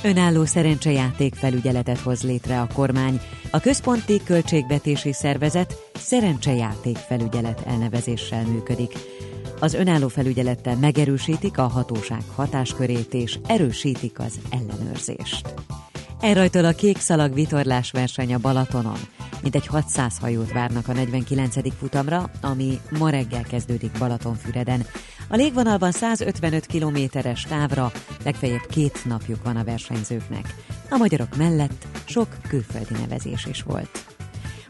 [0.03, 3.20] Önálló szerencsejáték felügyeletet hoz létre a kormány.
[3.51, 8.92] A Központi Költségvetési Szervezet szerencsejáték felügyelet elnevezéssel működik.
[9.64, 15.55] Az önálló felügyelettel megerősítik a hatóság hatáskörét és erősítik az ellenőrzést.
[16.20, 18.98] Elrajtól a kék szalag vitorlás verseny a Balatonon.
[19.42, 21.74] Mintegy 600 hajót várnak a 49.
[21.79, 24.87] futamra, ami ma reggel kezdődik Balatonfüreden.
[25.29, 27.92] A légvonalban 155 kilométeres távra
[28.24, 30.55] legfeljebb két napjuk van a versenyzőknek.
[30.90, 34.13] A magyarok mellett sok külföldi nevezés is volt.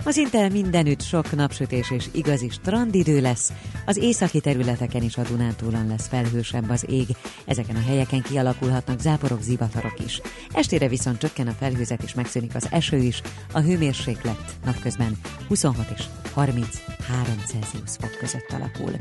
[0.07, 3.53] Az Intel mindenütt sok napsütés és igazi strandidő lesz,
[3.87, 7.07] az északi területeken is a Dunántúlon lesz felhősebb az ég,
[7.45, 10.21] ezeken a helyeken kialakulhatnak záporok, zivatarok is.
[10.53, 13.21] Estére viszont csökken a felhőzet és megszűnik az eső is,
[13.53, 18.93] a hőmérséklet napközben 26 és 33 Celsius fok között alakul.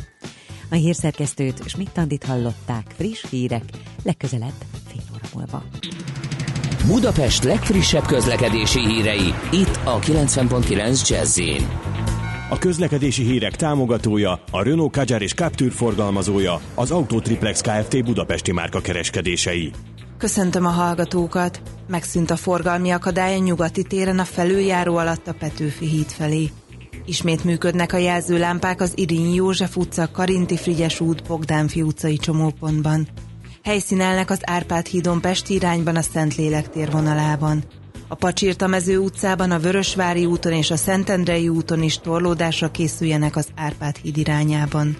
[0.70, 3.64] A hírszerkesztőt Schmidt-Tandit hallották friss hírek,
[4.04, 4.54] legközelebb
[4.88, 5.64] fél óra múlva.
[6.88, 11.40] Budapest legfrissebb közlekedési hírei, itt a 90.9 jazz
[12.50, 18.04] A közlekedési hírek támogatója, a Renault Kadjar és Captur forgalmazója, az Autotriplex Kft.
[18.04, 19.72] Budapesti márka kereskedései.
[20.18, 21.62] Köszöntöm a hallgatókat!
[21.88, 26.50] Megszűnt a forgalmi akadály a nyugati téren a felüljáró alatt a Petőfi híd felé.
[27.06, 33.08] Ismét működnek a jelzőlámpák az Irinyi József utca, Karinti Frigyes út, Bogdánfi utcai csomópontban.
[33.64, 37.64] Helyszínelnek az Árpád hídon Pesti irányban a Szentlélek térvonalában.
[38.08, 43.48] A Pacsirta mező utcában, a Vörösvári úton és a Szentendrei úton is torlódásra készüljenek az
[43.56, 44.98] Árpád híd irányában.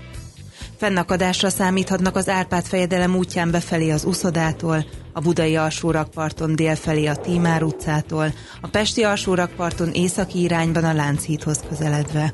[0.78, 7.64] Fennakadásra számíthatnak az Árpád fejedelem útján befelé az Uszodától, a Budai alsórakparton délfelé a Tímár
[7.64, 12.34] utcától, a Pesti alsórakparton északi irányban a Lánchídhoz közeledve.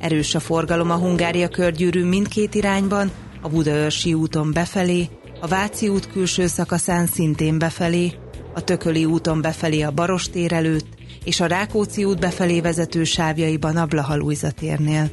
[0.00, 3.10] Erős a forgalom a Hungária körgyűrű mindkét irányban,
[3.42, 5.08] a Budaörsi úton befelé,
[5.46, 8.12] a Váci út külső szakaszán szintén befelé,
[8.54, 10.86] a Tököli úton befelé a Barostér előtt,
[11.24, 15.10] és a Rákóczi út befelé vezető sávjaiban a Blahalújza térnél.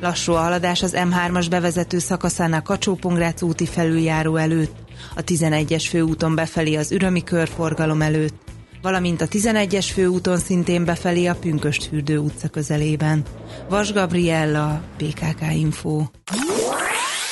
[0.00, 2.98] Lassú a haladás az M3-as bevezető szakaszán a kacsó
[3.40, 4.74] úti felüljáró előtt,
[5.16, 8.42] a 11-es főúton befelé az Ürömi körforgalom előtt,
[8.82, 13.22] valamint a 11-es főúton szintén befelé a Pünköst fürdő utca közelében.
[13.68, 16.04] Vas Gabriella, PKK Info.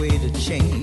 [0.00, 0.79] Way to change,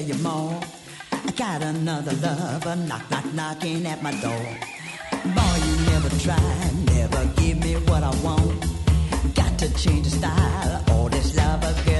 [0.00, 0.60] tell you more?
[1.12, 4.46] I got another lover knock, knock, knocking at my door.
[5.36, 8.64] Boy, you never tried, never give me what I want.
[9.34, 11.99] Got to change the style, or this lover girl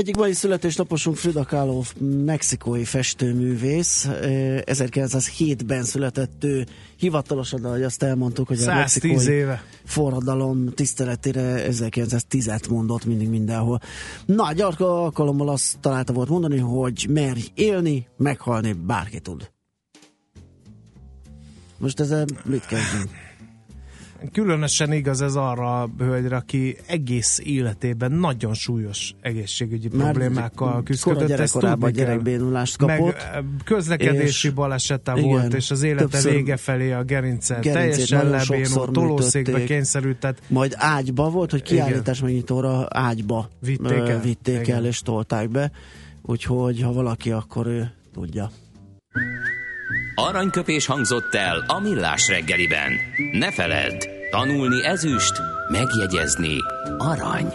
[0.00, 1.82] Egyik mai születésnaposunk Frida Kahlo,
[2.24, 4.04] mexikói festőművész.
[4.04, 9.64] Eh, 1907-ben született ő hivatalosan, ahogy azt elmondtuk, hogy a 110 mexikói éve.
[9.84, 13.80] forradalom tiszteletére 1910-et mondott mindig mindenhol.
[14.26, 19.50] Na, gyarka alkalommal azt találta volt mondani, hogy merj élni, meghalni bárki tud.
[21.78, 23.29] Most ezzel mit kezdünk?
[24.32, 31.16] Különösen igaz ez arra a hölgyre, aki egész életében nagyon súlyos egészségügyi Már problémákkal küzdött.
[31.18, 33.14] Ezt gyerekkorában tudni gyerekbénulást Meg kapott.
[33.14, 38.92] eh, közlekedési és- balesete igen, volt, és az élete vége felé a gerince teljesen lebénult,
[38.92, 44.20] tolószékbe kényszerült, tehát Majd ágyba volt, hogy kiállítás megnyitóra ágyba Vitték el?
[44.20, 44.76] vitték Igen.
[44.76, 45.70] el és tolták be.
[46.22, 48.50] Úgyhogy ha valaki, akkor ő tudja.
[50.14, 52.92] Aranyköpés hangzott el a millás reggeliben.
[53.32, 55.32] Ne feledd, tanulni ezüst,
[55.68, 56.56] megjegyezni
[56.98, 57.46] arany.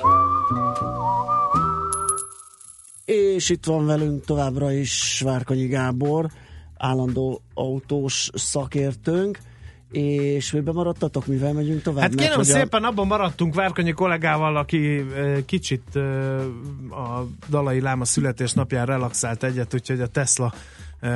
[3.05, 6.29] És itt van velünk továbbra is Várkonyi Gábor,
[6.77, 9.37] állandó autós szakértőnk,
[9.91, 12.01] és miben maradtatok, mivel megyünk tovább?
[12.01, 15.05] Hát Mert kérem a- szépen, abban maradtunk Várkonyi kollégával, aki
[15.45, 15.95] kicsit
[16.89, 20.53] a Dalai Láma születésnapján relaxált egyet, úgyhogy a Tesla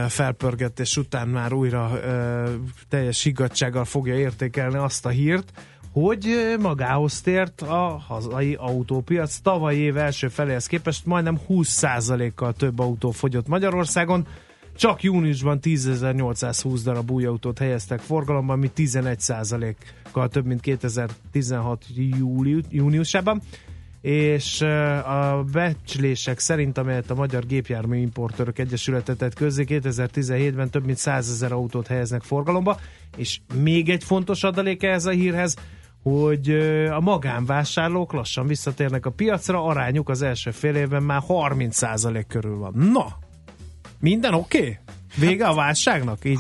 [0.08, 2.00] felpörgetés után már újra
[2.90, 5.52] teljes higgadsággal fogja értékelni azt a hírt,
[5.92, 9.38] hogy magához tért a hazai autópiac.
[9.38, 14.28] Tavaly év első feléhez képest majdnem 20%-kal több autó fogyott Magyarországon,
[14.76, 23.42] csak júniusban 10.820 darab új autót helyeztek forgalomban, ami 11%-kal több, mint 2016 júliu, júniusában.
[24.02, 24.62] És
[25.06, 31.30] a becslések szerint, amelyet a Magyar Gépjármű Importőrök Egyesülete tett közzé, 2017-ben több mint 100
[31.30, 32.80] ezer autót helyeznek forgalomba,
[33.18, 35.56] és még egy fontos adalék ez a hírhez,
[36.04, 36.50] hogy
[36.92, 42.74] a magánvásárlók lassan visszatérnek a piacra, arányuk az első fél évben már 30% körül van.
[42.92, 43.18] Na,
[44.00, 44.60] minden oké?
[44.60, 44.78] Okay?
[45.16, 46.26] Vége a válságnak?
[46.26, 46.40] Így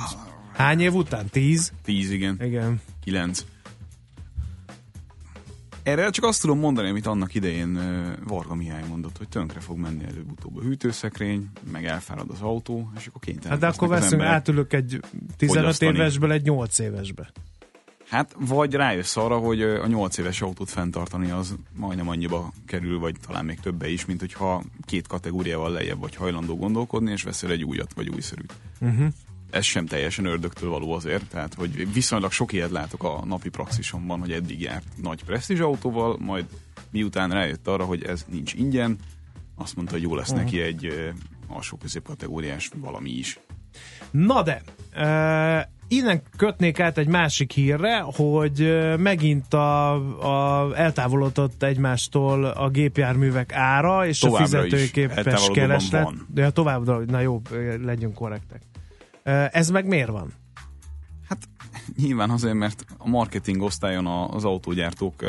[0.53, 1.29] hány év után?
[1.29, 1.71] 10?
[1.83, 2.37] 10, igen.
[2.43, 2.81] Igen.
[3.03, 3.45] 9.
[5.89, 7.79] Erre csak azt tudom mondani, amit annak idején
[8.27, 13.07] Varga Mihály mondott, hogy tönkre fog menni előbb-utóbb a hűtőszekrény, meg elfárad az autó, és
[13.07, 13.51] akkor kénytelen.
[13.51, 14.99] Hát de akkor veszünk, átülök egy
[15.37, 15.97] 15 fogyasztani.
[15.97, 17.31] évesből egy 8 évesbe.
[18.09, 23.15] Hát, vagy rájössz arra, hogy a 8 éves autót fenntartani az majdnem annyiba kerül, vagy
[23.27, 27.63] talán még többe is, mint hogyha két kategóriával lejjebb vagy hajlandó gondolkodni, és veszel egy
[27.63, 28.53] újat, vagy újszerűt.
[28.81, 29.07] Uh-huh.
[29.49, 34.19] Ez sem teljesen ördögtől való azért, tehát hogy viszonylag sok ilyet látok a napi praxisomban,
[34.19, 36.45] hogy eddig járt nagy presztízs autóval, majd
[36.91, 38.97] miután rájött arra, hogy ez nincs ingyen,
[39.55, 40.43] azt mondta, hogy jó lesz uh-huh.
[40.43, 41.11] neki egy
[41.47, 43.39] alsó középkategóriás valami is.
[44.11, 44.61] Na de,
[44.95, 49.93] uh, innen kötnék át egy másik hírre, hogy megint a,
[50.65, 56.13] a eltávolodott egymástól a gépjárművek ára és Továbbra a fizetőképes kereslet.
[56.27, 57.41] De továbbra, na jó,
[57.83, 58.61] legyünk korrektek.
[59.51, 60.33] Ez meg miért van?
[61.27, 61.49] Hát
[61.97, 65.23] nyilván azért, mert a marketing osztályon az autógyártók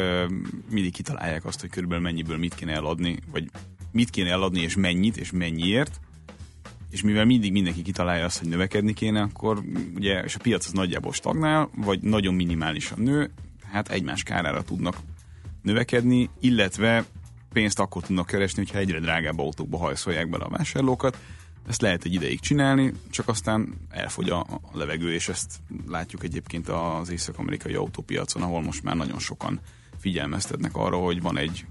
[0.70, 3.50] mindig kitalálják azt, hogy körülbelül mennyiből mit kéne eladni, vagy
[3.92, 6.00] mit kéne eladni, és mennyit, és mennyiért
[6.90, 9.62] és mivel mindig mindenki kitalálja azt, hogy növekedni kéne, akkor
[9.94, 13.30] ugye, és a piac az nagyjából stagnál, vagy nagyon minimálisan nő,
[13.72, 14.96] hát egymás kárára tudnak
[15.62, 17.04] növekedni, illetve
[17.52, 21.18] pénzt akkor tudnak keresni, hogyha egyre drágább autókba hajszolják bele a vásárlókat.
[21.70, 27.10] Ezt lehet egy ideig csinálni, csak aztán elfogy a, levegő, és ezt látjuk egyébként az
[27.10, 29.60] észak-amerikai autópiacon, ahol most már nagyon sokan
[29.98, 31.66] figyelmeztetnek arra, hogy van egy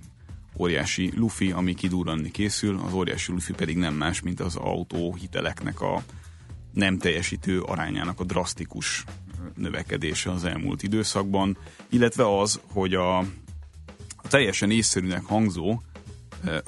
[0.58, 6.04] óriási lufi, ami kidurranni készül, az óriási lufi pedig nem más, mint az autóhiteleknek a
[6.74, 9.04] nem teljesítő arányának a drasztikus
[9.56, 11.58] növekedése az elmúlt időszakban,
[11.90, 15.82] illetve az, hogy a, a teljesen észszerűnek hangzó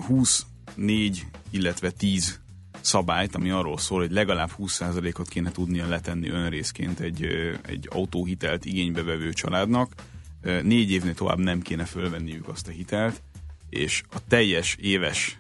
[0.08, 2.41] 24, illetve 10
[2.82, 7.26] szabályt, ami arról szól, hogy legalább 20%-ot kéne tudnia letenni önrészként egy,
[7.62, 9.94] egy autóhitelt igénybe vevő családnak,
[10.42, 13.22] négy évnél tovább nem kéne fölvenniük azt a hitelt,
[13.70, 15.38] és a teljes éves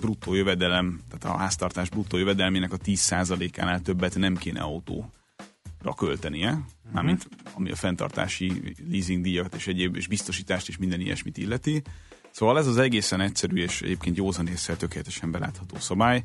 [0.00, 6.66] bruttó jövedelem, tehát a háztartás bruttó jövedelmének a 10%-ánál többet nem kéne autóra költenie, uh-huh.
[6.92, 11.82] mármint ami a fenntartási leasingdíjat és egyéb és biztosítást és minden ilyesmit illeti.
[12.30, 16.22] Szóval ez az egészen egyszerű és egyébként józan észre tökéletesen belátható szabály,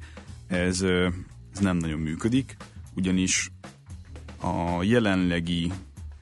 [0.50, 0.82] ez,
[1.54, 2.58] ez nem nagyon működik,
[2.96, 3.52] ugyanis
[4.42, 5.72] a jelenlegi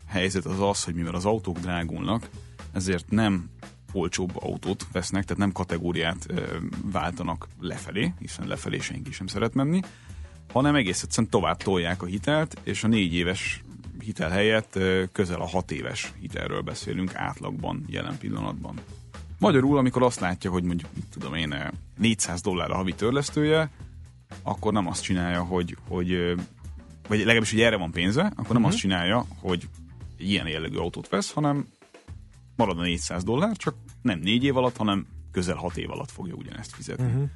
[0.07, 2.29] helyzet az az, hogy mivel az autók drágulnak,
[2.73, 3.49] ezért nem
[3.91, 6.27] olcsóbb autót vesznek, tehát nem kategóriát
[6.91, 9.79] váltanak lefelé, hiszen lefelé senki sem szeret menni,
[10.51, 13.63] hanem egész egyszerűen tovább tolják a hitelt, és a négy éves
[13.99, 14.79] hitel helyett
[15.11, 18.79] közel a hat éves hitelről beszélünk átlagban jelen pillanatban.
[19.39, 23.69] Magyarul, amikor azt látja, hogy mondjuk, tudom én, 400 dollár a havi törlesztője,
[24.41, 26.35] akkor nem azt csinálja, hogy, hogy
[27.07, 28.67] vagy legalábbis, hogy erre van pénze, akkor nem uh-huh.
[28.67, 29.67] azt csinálja, hogy
[30.17, 31.67] ilyen jellegű autót vesz, hanem
[32.55, 36.33] marad a 400 dollár, csak nem négy év alatt, hanem közel hat év alatt fogja
[36.33, 37.05] ugyanezt fizetni.
[37.05, 37.29] Uh-huh.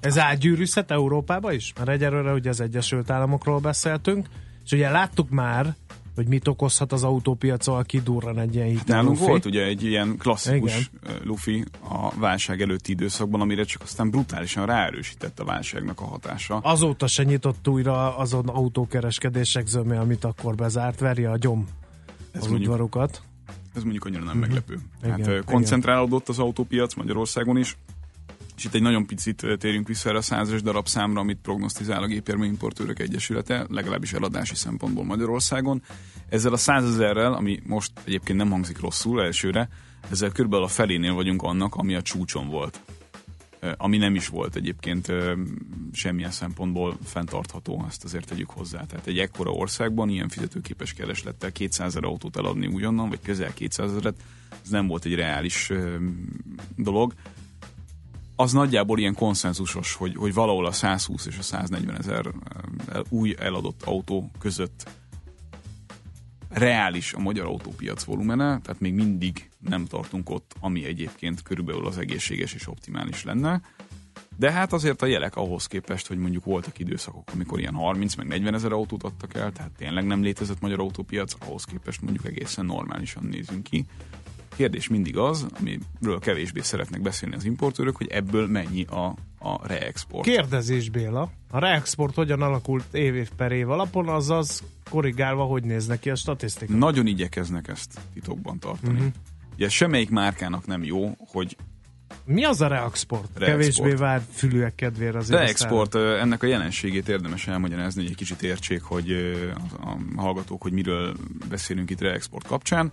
[0.00, 1.72] Ez átgyűrűzhet Európába is?
[1.76, 4.28] Mert egyelőre ugye az Egyesült Államokról beszéltünk,
[4.64, 5.76] és ugye láttuk már,
[6.20, 8.96] hogy mit okozhat az autópiacon, ha kidurran egy ilyen hitel.
[8.96, 11.20] Nálunk volt ugye egy ilyen klasszikus Igen.
[11.24, 16.56] lufi a válság előtti időszakban, amire csak aztán brutálisan ráerősített a válságnak a hatása.
[16.56, 21.66] Azóta se nyitott újra azon autókereskedések zöme, amit akkor bezárt, veri a gyom
[22.32, 23.22] Ez az udvarokat
[23.74, 24.46] ez mondjuk annyira nem uh-huh.
[24.46, 24.78] meglepő.
[25.02, 27.76] Hát igen, koncentrálódott az autópiac Magyarországon is,
[28.60, 32.06] és itt egy nagyon picit térjünk vissza erre a százas darab számra, amit prognosztizál a
[32.06, 35.82] Gépjármű Importőrök Egyesülete, legalábbis eladási szempontból Magyarországon.
[36.28, 39.68] Ezzel a százezerrel, ami most egyébként nem hangzik rosszul elsőre,
[40.10, 42.80] ezzel körülbelül a felénél vagyunk annak, ami a csúcson volt
[43.76, 45.12] ami nem is volt egyébként
[45.92, 48.84] semmilyen szempontból fenntartható, ezt azért tegyük hozzá.
[48.84, 53.90] Tehát egy ekkora országban ilyen fizetőképes kereslettel 200 ezer autót eladni ugyannan, vagy közel 200
[53.90, 54.16] ezeret,
[54.62, 55.72] ez nem volt egy reális
[56.76, 57.14] dolog.
[58.40, 62.26] Az nagyjából ilyen konszenzusos, hogy, hogy valahol a 120 és a 140 ezer
[63.08, 64.90] új eladott autó között
[66.48, 71.98] reális a magyar autópiac volumene, tehát még mindig nem tartunk ott, ami egyébként körülbelül az
[71.98, 73.60] egészséges és optimális lenne.
[74.36, 78.26] De hát azért a jelek ahhoz képest, hogy mondjuk voltak időszakok, amikor ilyen 30 meg
[78.26, 82.64] 40 ezer autót adtak el, tehát tényleg nem létezett magyar autópiac, ahhoz képest mondjuk egészen
[82.64, 83.86] normálisan nézünk ki.
[84.60, 89.04] Kérdés mindig az, amiről kevésbé szeretnek beszélni az importőrök, hogy ebből mennyi a,
[89.38, 90.24] a reexport.
[90.24, 96.00] Kérdezés Béla, a reexport hogyan alakult év, év per év alapon, azaz korrigálva, hogy néznek
[96.00, 96.72] ki a statisztika?
[96.72, 98.98] Nagyon igyekeznek ezt titokban tartani.
[98.98, 99.12] Uh-huh.
[99.54, 101.56] Ugye semmelyik márkának nem jó, hogy
[102.24, 103.28] Mi az a reexport?
[103.34, 103.76] Reexport.
[103.76, 105.38] Kevésbé várt fülűek kedvére azért.
[105.38, 109.10] De ezt export, ö, ennek a jelenségét érdemes elmagyarázni, hogy egy kicsit értsék, hogy
[110.16, 111.14] a hallgatók, hogy miről
[111.48, 112.92] beszélünk itt reexport kapcsán.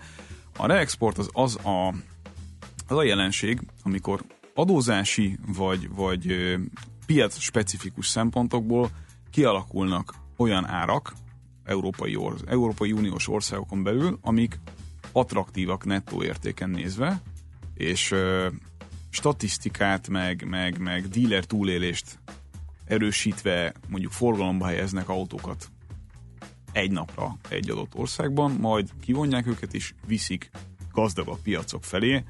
[0.58, 1.88] A reexport az az a,
[2.88, 4.24] az a jelenség, amikor
[4.56, 6.56] adózási vagy, vagy
[7.06, 8.90] piac specifikus szempontokból
[9.32, 11.14] kialakulnak olyan árak
[11.64, 14.60] Európai, or, Európai Uniós országokon belül, amik
[15.12, 17.22] attraktívak nettó értéken nézve,
[17.74, 18.48] és ö,
[19.10, 22.20] statisztikát, meg, meg, meg dealer túlélést
[22.86, 25.70] erősítve mondjuk forgalomba helyeznek autókat
[26.78, 30.50] egy napra egy adott országban, majd kivonják őket és viszik
[30.94, 32.24] gazdagabb piacok felé,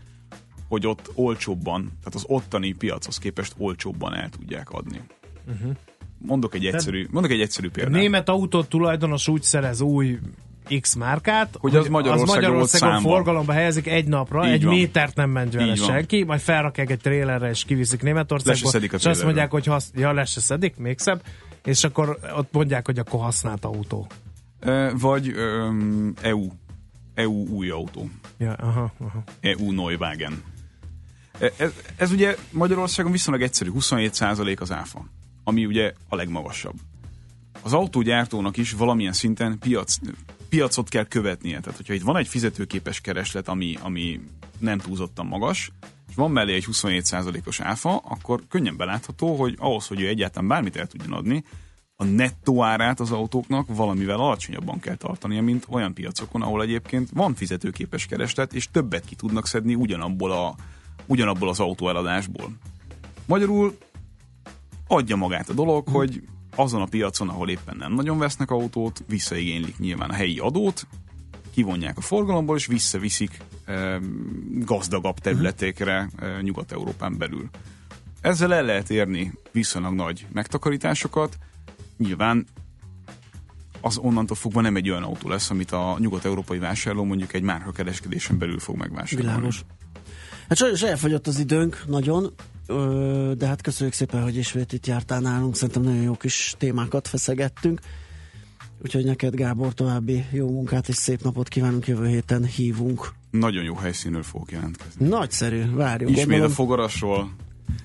[0.68, 5.02] hogy ott olcsóbban, tehát az ottani piachoz képest olcsóbban el tudják adni.
[5.48, 5.72] Uh-huh.
[6.18, 7.94] Mondok, egy egyszerű, mondok egy egyszerű A példát.
[7.94, 10.20] német autó tulajdonos úgy szerez új
[10.82, 14.74] X márkát, Hogy az Magyarországon az Magyarországon forgalomba helyezik egy napra, Így egy van.
[14.74, 19.24] métert nem ment vele senki, majd felrakják egy trélerre és kiviszik Németországba, és azt trélerről.
[19.24, 19.92] mondják, hogy hasz...
[19.96, 21.22] ja, le se szedik, még szebb,
[21.64, 24.08] és akkor ott mondják, hogy akkor használt autó.
[24.94, 26.50] Vagy öm, EU,
[27.14, 28.10] EU új autó.
[28.38, 29.24] Ja, aha, aha.
[29.40, 30.44] EU Neuwagen.
[31.58, 35.06] Ez, ez ugye Magyarországon viszonylag egyszerű, 27% az áfa,
[35.44, 36.76] ami ugye a legmagasabb.
[37.62, 39.98] Az autógyártónak is valamilyen szinten piac,
[40.50, 41.60] piacot kell követnie.
[41.60, 44.20] Tehát, hogyha itt van egy fizetőképes kereslet, ami, ami
[44.60, 45.72] nem túlzottan magas,
[46.10, 50.76] és van mellé egy 27%-os áfa, akkor könnyen belátható, hogy ahhoz, hogy ő egyáltalán bármit
[50.76, 51.44] el tudjon adni,
[52.00, 57.36] a nettó árát az autóknak valamivel alacsonyabban kell tartania, mint olyan piacokon, ahol egyébként van
[57.36, 60.56] fizetőképes kereslet, és többet ki tudnak szedni ugyanabból, a,
[61.06, 62.52] ugyanabból az autóeladásból.
[63.26, 63.78] Magyarul
[64.88, 66.22] adja magát a dolog, hogy
[66.56, 70.88] azon a piacon, ahol éppen nem nagyon vesznek autót, visszaigénylik nyilván a helyi adót,
[71.52, 74.00] kivonják a forgalomból, és visszaviszik e,
[74.54, 77.50] gazdagabb területekre e, Nyugat-Európán belül.
[78.22, 81.38] Ezzel el lehet érni viszonylag nagy megtakarításokat,
[81.98, 82.46] nyilván
[83.82, 87.72] az onnantól fogva nem egy olyan autó lesz, amit a nyugat-európai vásárló mondjuk egy márka
[87.72, 89.32] kereskedésen belül fog megvásárolni.
[89.32, 89.66] Világos.
[90.50, 92.34] Hát sajnos elfogyott az időnk nagyon,
[93.38, 95.56] de hát köszönjük szépen, hogy ismét itt jártál nálunk.
[95.56, 97.80] Szerintem nagyon jó kis témákat feszegettünk.
[98.84, 101.88] Úgyhogy neked, Gábor, további jó munkát és szép napot kívánunk.
[101.88, 103.14] Jövő héten hívunk.
[103.32, 105.08] Nagyon jó helyszínről fogok jelentkezni.
[105.08, 106.10] Nagyszerű, várjuk.
[106.10, 106.52] Ismét a gondolom.
[106.52, 107.32] fogarasról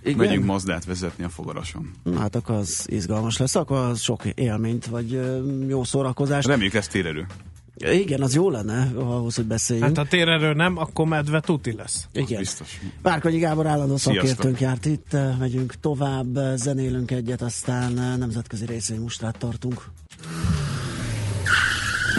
[0.04, 0.16] Igen?
[0.16, 1.90] megyünk Mazdát vezetni a fogarason.
[2.16, 5.20] Hát akkor az izgalmas lesz, akkor az sok élményt, vagy
[5.68, 6.48] jó szórakozást.
[6.48, 7.26] Reméljük ez térerő.
[7.76, 9.88] Igen, az jó lenne ahhoz, hogy beszéljünk.
[9.88, 12.08] Hát ha térerő nem, akkor medve tuti lesz.
[12.12, 12.38] Igen.
[12.38, 12.80] Biztos.
[13.02, 19.84] Várkonyi Gábor állandó szakértőnk járt itt, megyünk tovább, zenélünk egyet, aztán nemzetközi részvénymustrát tartunk.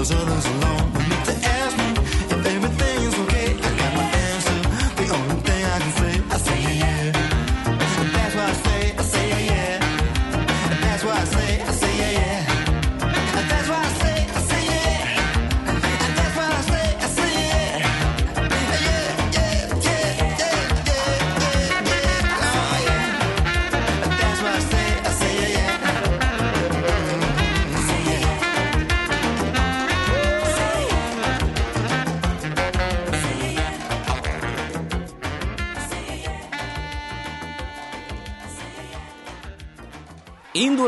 [0.00, 0.79] Those others alone.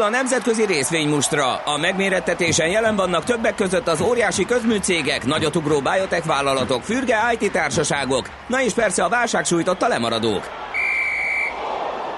[0.03, 1.55] Indul a nemzetközi részvénymustra.
[1.55, 8.31] A megmérettetésen jelen vannak többek között az óriási közműcégek, nagyotugró biotech vállalatok, fürge IT társaságok,
[8.49, 10.51] na és persze a válság sújtotta lemaradók.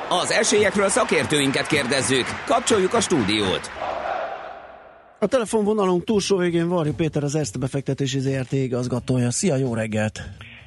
[0.08, 2.26] Az esélyekről szakértőinket kérdezzük.
[2.46, 3.70] Kapcsoljuk a stúdiót.
[5.18, 9.30] A telefonvonalunk túlsó végén Varri Péter, az Erste befektetési ZRT igazgatója.
[9.30, 10.20] Szia, jó reggelt!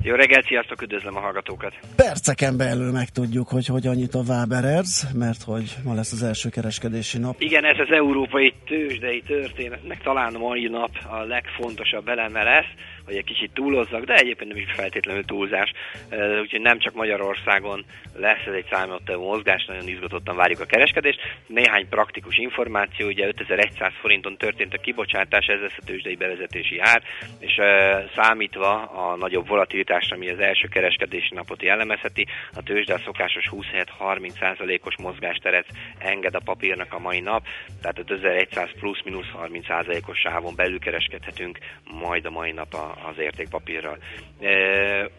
[0.08, 1.74] Jó reggelt, sziasztok, üdvözlöm a hallgatókat.
[1.96, 7.18] Perceken belül megtudjuk, hogy hogyan nyit a Waberers, mert hogy ma lesz az első kereskedési
[7.18, 7.42] nap.
[7.42, 12.72] Igen, ez az európai tőzsdei történetnek talán a mai nap a legfontosabb eleme lesz,
[13.08, 15.72] hogy egy kicsit túlozzak, de egyébként nem is feltétlenül túlzás.
[16.42, 17.86] Úgyhogy nem csak Magyarországon
[18.16, 21.20] lesz ez egy számottevő mozgás, nagyon izgatottan várjuk a kereskedést.
[21.48, 27.02] Néhány praktikus információ, ugye 5100 forinton történt a kibocsátás, ez lesz a tőzsdei bevezetési ár,
[27.40, 27.60] és
[28.16, 34.96] számítva a nagyobb volatilitásra, ami az első kereskedési napot jellemezheti, a tőzsde a szokásos 27-30%-os
[34.98, 35.66] mozgásteret
[35.98, 37.46] enged a papírnak a mai nap,
[37.82, 43.98] tehát 5100 plusz-minusz 30%-os sávon belül kereskedhetünk majd a mai nap a, az értékpapírral.
[44.40, 44.52] E,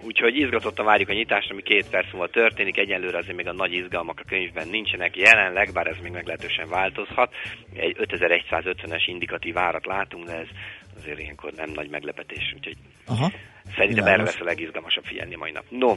[0.03, 3.72] úgyhogy izgatottan várjuk a nyitást, ami két perc múlva történik, egyelőre azért még a nagy
[3.72, 7.35] izgalmak a könyvben nincsenek jelenleg, bár ez még meglehetősen változhat.
[7.74, 10.49] Egy 5150-es indikatív árat látunk, de ez
[10.97, 12.76] azért ilyenkor nem nagy meglepetés, úgyhogy
[13.07, 13.31] Aha.
[13.76, 15.64] Szerintem erre lesz a legizgalmasabb figyelni mai nap.
[15.68, 15.97] No,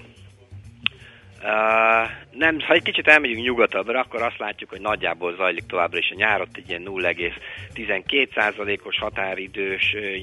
[1.44, 6.12] Uh, nem, ha egy kicsit elmegyünk nyugatabbra, akkor azt látjuk, hogy nagyjából zajlik továbbra is
[6.12, 10.16] a nyár, egy ilyen 0,12%-os határidős ö,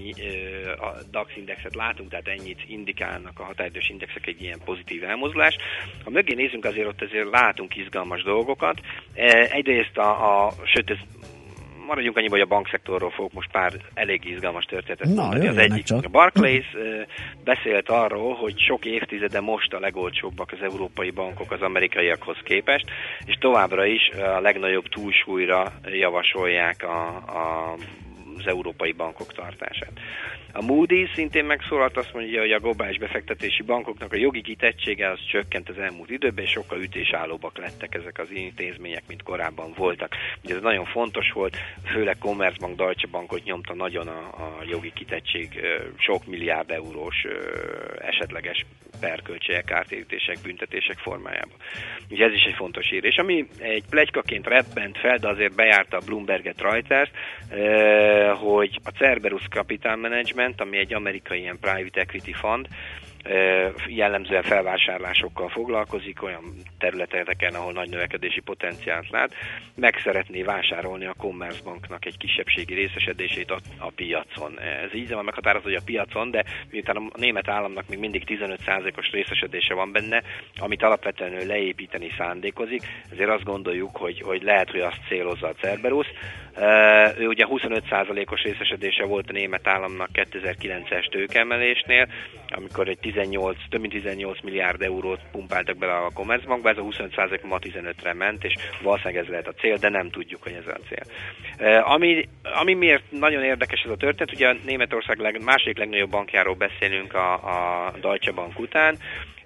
[0.71, 5.57] a DAX indexet látunk, tehát ennyit indikálnak a határidős indexek egy ilyen pozitív elmozdulás.
[6.05, 8.81] Ha mögé nézünk, azért ott azért látunk izgalmas dolgokat.
[9.51, 10.99] Egyrészt a, a sőt, ez
[11.89, 15.47] maradjunk annyiba, hogy a bankszektorról fogok most pár elég izgalmas történetet Na, mondani.
[15.47, 16.05] Az egyik, csak.
[16.05, 16.67] a Barclays
[17.45, 22.85] beszélt arról, hogy sok évtizede most a legolcsóbbak az európai bankok az amerikaiakhoz képest,
[23.25, 27.75] és továbbra is a legnagyobb túlsúlyra javasolják a, a
[28.39, 29.93] az európai bankok tartását.
[30.53, 35.19] A Moody's szintén megszólalt, azt mondja, hogy a globális befektetési bankoknak a jogi kitettsége az
[35.31, 40.15] csökkent az elmúlt időben, és sokkal ütésállóbbak lettek ezek az intézmények, mint korábban voltak.
[40.45, 45.61] Ugye ez nagyon fontos volt, főleg Commerzbank, Deutsche Bankot nyomta nagyon a, a jogi kitettség
[45.99, 47.27] sok milliárd eurós
[47.99, 48.65] esetleges
[49.01, 51.57] perköltségek, kártérítések, büntetések formájában.
[52.11, 53.05] Ugye ez is egy fontos hír.
[53.05, 57.11] És ami egy plegykaként reppent fel, de azért bejárta a Bloomberget Reuters,
[58.41, 62.69] hogy a Cerberus Capital Management, ami egy amerikai ilyen private equity fund,
[63.87, 66.43] jellemzően felvásárlásokkal foglalkozik, olyan
[66.79, 69.35] területeken, ahol nagy növekedési potenciált lát,
[69.75, 74.61] meg szeretné vásárolni a Commerzbanknak egy kisebbségi részesedését a, a piacon.
[74.61, 79.11] Ez így van meghatározva, hogy a piacon, de miután a német államnak még mindig 15%-os
[79.11, 80.23] részesedése van benne,
[80.57, 82.83] amit alapvetően ő leépíteni szándékozik,
[83.13, 86.07] ezért azt gondoljuk, hogy, hogy lehet, hogy azt célozza a Cerberus.
[87.19, 92.09] Ő ugye 25%-os részesedése volt a német államnak 2009-es tőkeemelésnél,
[92.49, 97.43] amikor egy 18, több mint 18 milliárd eurót pumpáltak bele a Commerzbankba, ez a 25%
[97.43, 100.79] ma 15-re ment, és valószínűleg ez lehet a cél, de nem tudjuk, hogy ez a
[100.89, 101.05] cél.
[101.83, 106.55] Ami, ami miért nagyon érdekes ez a történet, ugye a Németország leg, második legnagyobb bankjáról
[106.55, 108.99] beszélünk a, a Deutsche Bank után,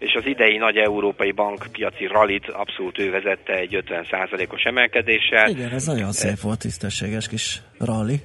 [0.03, 5.49] és az idei nagy európai bankpiaci rallit abszolút ő vezette egy 50%-os emelkedéssel.
[5.49, 8.21] Igen, ez nagyon szép volt, tisztességes kis rally.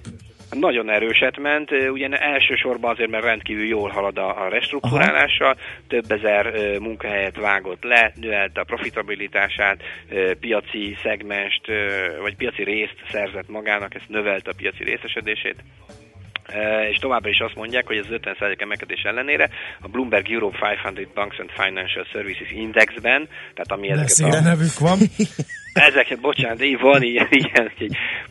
[0.50, 5.58] Nagyon erőset ment, ugye elsősorban azért, mert rendkívül jól halad a, restruktúrálással,
[5.88, 9.82] több ezer munkahelyet vágott le, növelte a profitabilitását,
[10.40, 11.62] piaci szegmest,
[12.22, 15.64] vagy piaci részt szerzett magának, ezt növelte a piaci részesedését.
[16.50, 19.50] Uh, és továbbra is azt mondják, hogy az 50% emelkedés ellenére
[19.82, 24.98] a Bloomberg Europe 500 Banks and Financial Services Indexben, tehát ami ezeket a nevük van.
[25.78, 27.72] ezeket, bocsánat, így van, ilyen, ilyen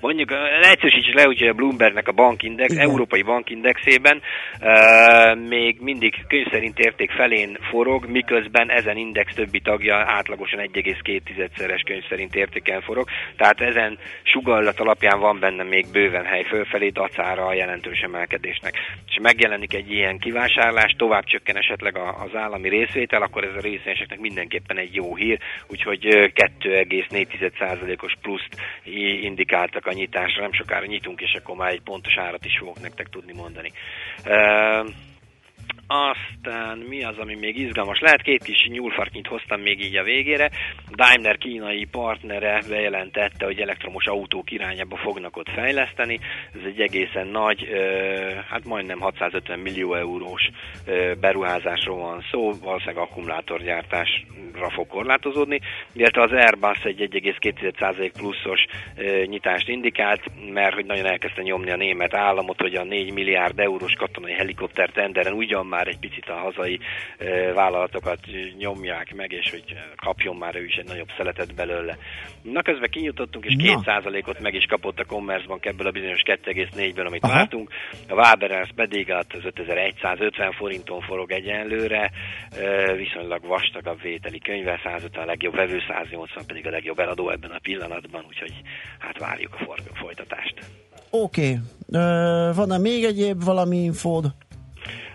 [0.01, 2.89] mondjuk leegyszerűsítsük le, hogy a Bloombergnek a bankindex, Igen.
[2.89, 4.23] európai bankindexében
[4.61, 11.83] uh, még mindig könyv szerint érték felén forog, miközben ezen index többi tagja átlagosan 1,2-szeres
[11.85, 17.47] könyv szerint értéken forog, tehát ezen sugallat alapján van benne még bőven hely fölfelé, dacára
[17.47, 18.75] a jelentős emelkedésnek.
[19.09, 24.19] És megjelenik egy ilyen kivásárlás, tovább csökken esetleg az állami részvétel, akkor ez a részvényeseknek
[24.19, 28.49] mindenképpen egy jó hír, úgyhogy 2,4 1,1%-os pluszt
[29.23, 33.09] indikáltak a nyitásra, nem sokára nyitunk, és akkor már egy pontos árat is fogok nektek
[33.09, 33.71] tudni mondani.
[35.87, 38.23] Aztán mi az, ami még izgalmas lehet?
[38.23, 40.51] Két kis nyúlfarknyit hoztam még így a végére.
[40.91, 46.19] Daimler kínai partnere bejelentette, hogy elektromos autók irányába fognak ott fejleszteni.
[46.55, 47.69] Ez egy egészen nagy,
[48.49, 50.51] hát majdnem 650 millió eurós
[51.21, 55.61] beruházásról van szó, valószínűleg akkumulátorgyártásra fog korlátozódni,
[55.93, 58.65] illetve az Airbus egy 1,2% pluszos
[59.27, 60.23] nyitást indikált,
[60.53, 64.91] mert hogy nagyon elkezdte nyomni a német államot, hogy a 4 milliárd eurós katonai helikopter
[64.91, 66.79] tenderen ugyan már egy picit a hazai
[67.55, 68.21] vállalatokat
[68.59, 69.65] nyomják meg, és hogy
[69.97, 71.97] kapjon már ő is egy nagyobb szeletet belőle.
[72.43, 73.83] Na közben kinyitottunk, és Na.
[73.85, 77.33] 2%-ot meg is kapott a Commerzbank ebből a bizonyos 2,4-ből, amit Aha.
[77.35, 77.71] vártunk.
[78.09, 82.11] A Waberers pedig hát az 5150 forinton forog egyenlőre,
[82.97, 87.59] viszonylag vastagabb vételi könyve, 150 a legjobb vevő, 180 pedig a legjobb eladó ebben a
[87.63, 88.53] pillanatban, úgyhogy
[88.99, 90.55] hát várjuk a folytatást.
[91.11, 91.59] Oké,
[91.89, 92.53] okay.
[92.55, 94.25] van-e még egyéb valami infód?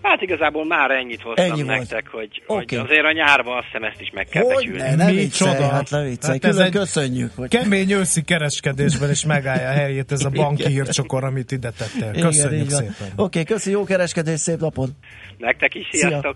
[0.02, 1.78] Hát igazából már ennyit hoztam Ennyi volt.
[1.78, 2.76] nektek, hogy, Oké.
[2.76, 4.78] hogy azért a nyárban azt hiszem ezt is meg kell Hogy becsülni.
[4.82, 5.68] ne, ne Mi viccelj, csoda?
[5.70, 6.34] hát ne viccelj.
[6.42, 7.50] Hát ez Külön egy köszönjük, hogy...
[7.50, 10.72] Kemény őszi kereskedésben is megállja a helyét ez a banki Igen.
[10.74, 12.10] hírcsokor, amit ide tettél.
[12.14, 12.80] Igen, Köszönjük van.
[12.80, 13.08] szépen.
[13.16, 14.90] Oké, okay, köszi, jó kereskedés, szép napot!
[15.38, 16.34] Nektek is, Szia.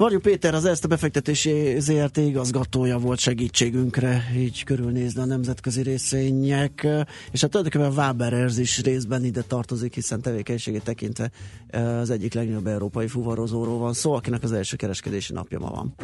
[0.00, 6.86] Varjú Péter, az Erste befektetési ZRT igazgatója volt segítségünkre, így körülnézni a nemzetközi részvények,
[7.30, 11.30] és hát tulajdonképpen Waberers is részben ide tartozik, hiszen tevékenységét tekintve
[11.66, 15.94] eh, az egyik legnagyobb európai fuvarozóról van szó, akinek az első kereskedési napja ma van.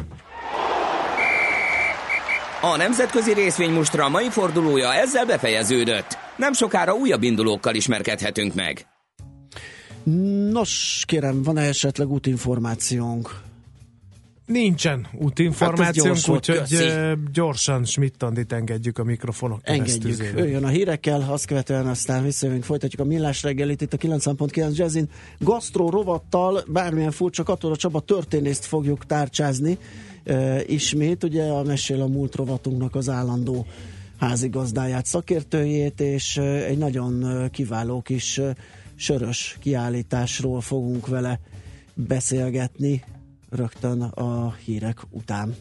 [2.61, 6.17] A nemzetközi részvénymustra a mai fordulója ezzel befejeződött.
[6.35, 8.87] Nem sokára újabb indulókkal ismerkedhetünk meg.
[10.51, 13.45] Nos, kérem, van-e esetleg útinformációnk?
[14.47, 16.77] Nincsen Hát útinformációnk, volt, úgyhogy
[17.33, 20.33] gyorsan Schmidt-Andit engedjük a mikrofonok Engedjük.
[20.35, 24.75] Ő jön a hírekkel, azt követően aztán visszajövünk, folytatjuk a millás reggelit itt a 90.9
[24.75, 25.09] Jazzin.
[25.39, 29.77] Gastro rovattal, bármilyen furcsa Katona Csaba történészt fogjuk tárcsázni
[30.23, 31.23] e, ismét.
[31.23, 33.65] Ugye a mesél a múlt rovatunknak az állandó
[34.19, 38.41] házigazdáját, szakértőjét, és egy nagyon kiváló kis
[38.95, 41.39] sörös kiállításról fogunk vele
[41.93, 43.03] beszélgetni
[43.49, 45.55] rögtön a hírek után.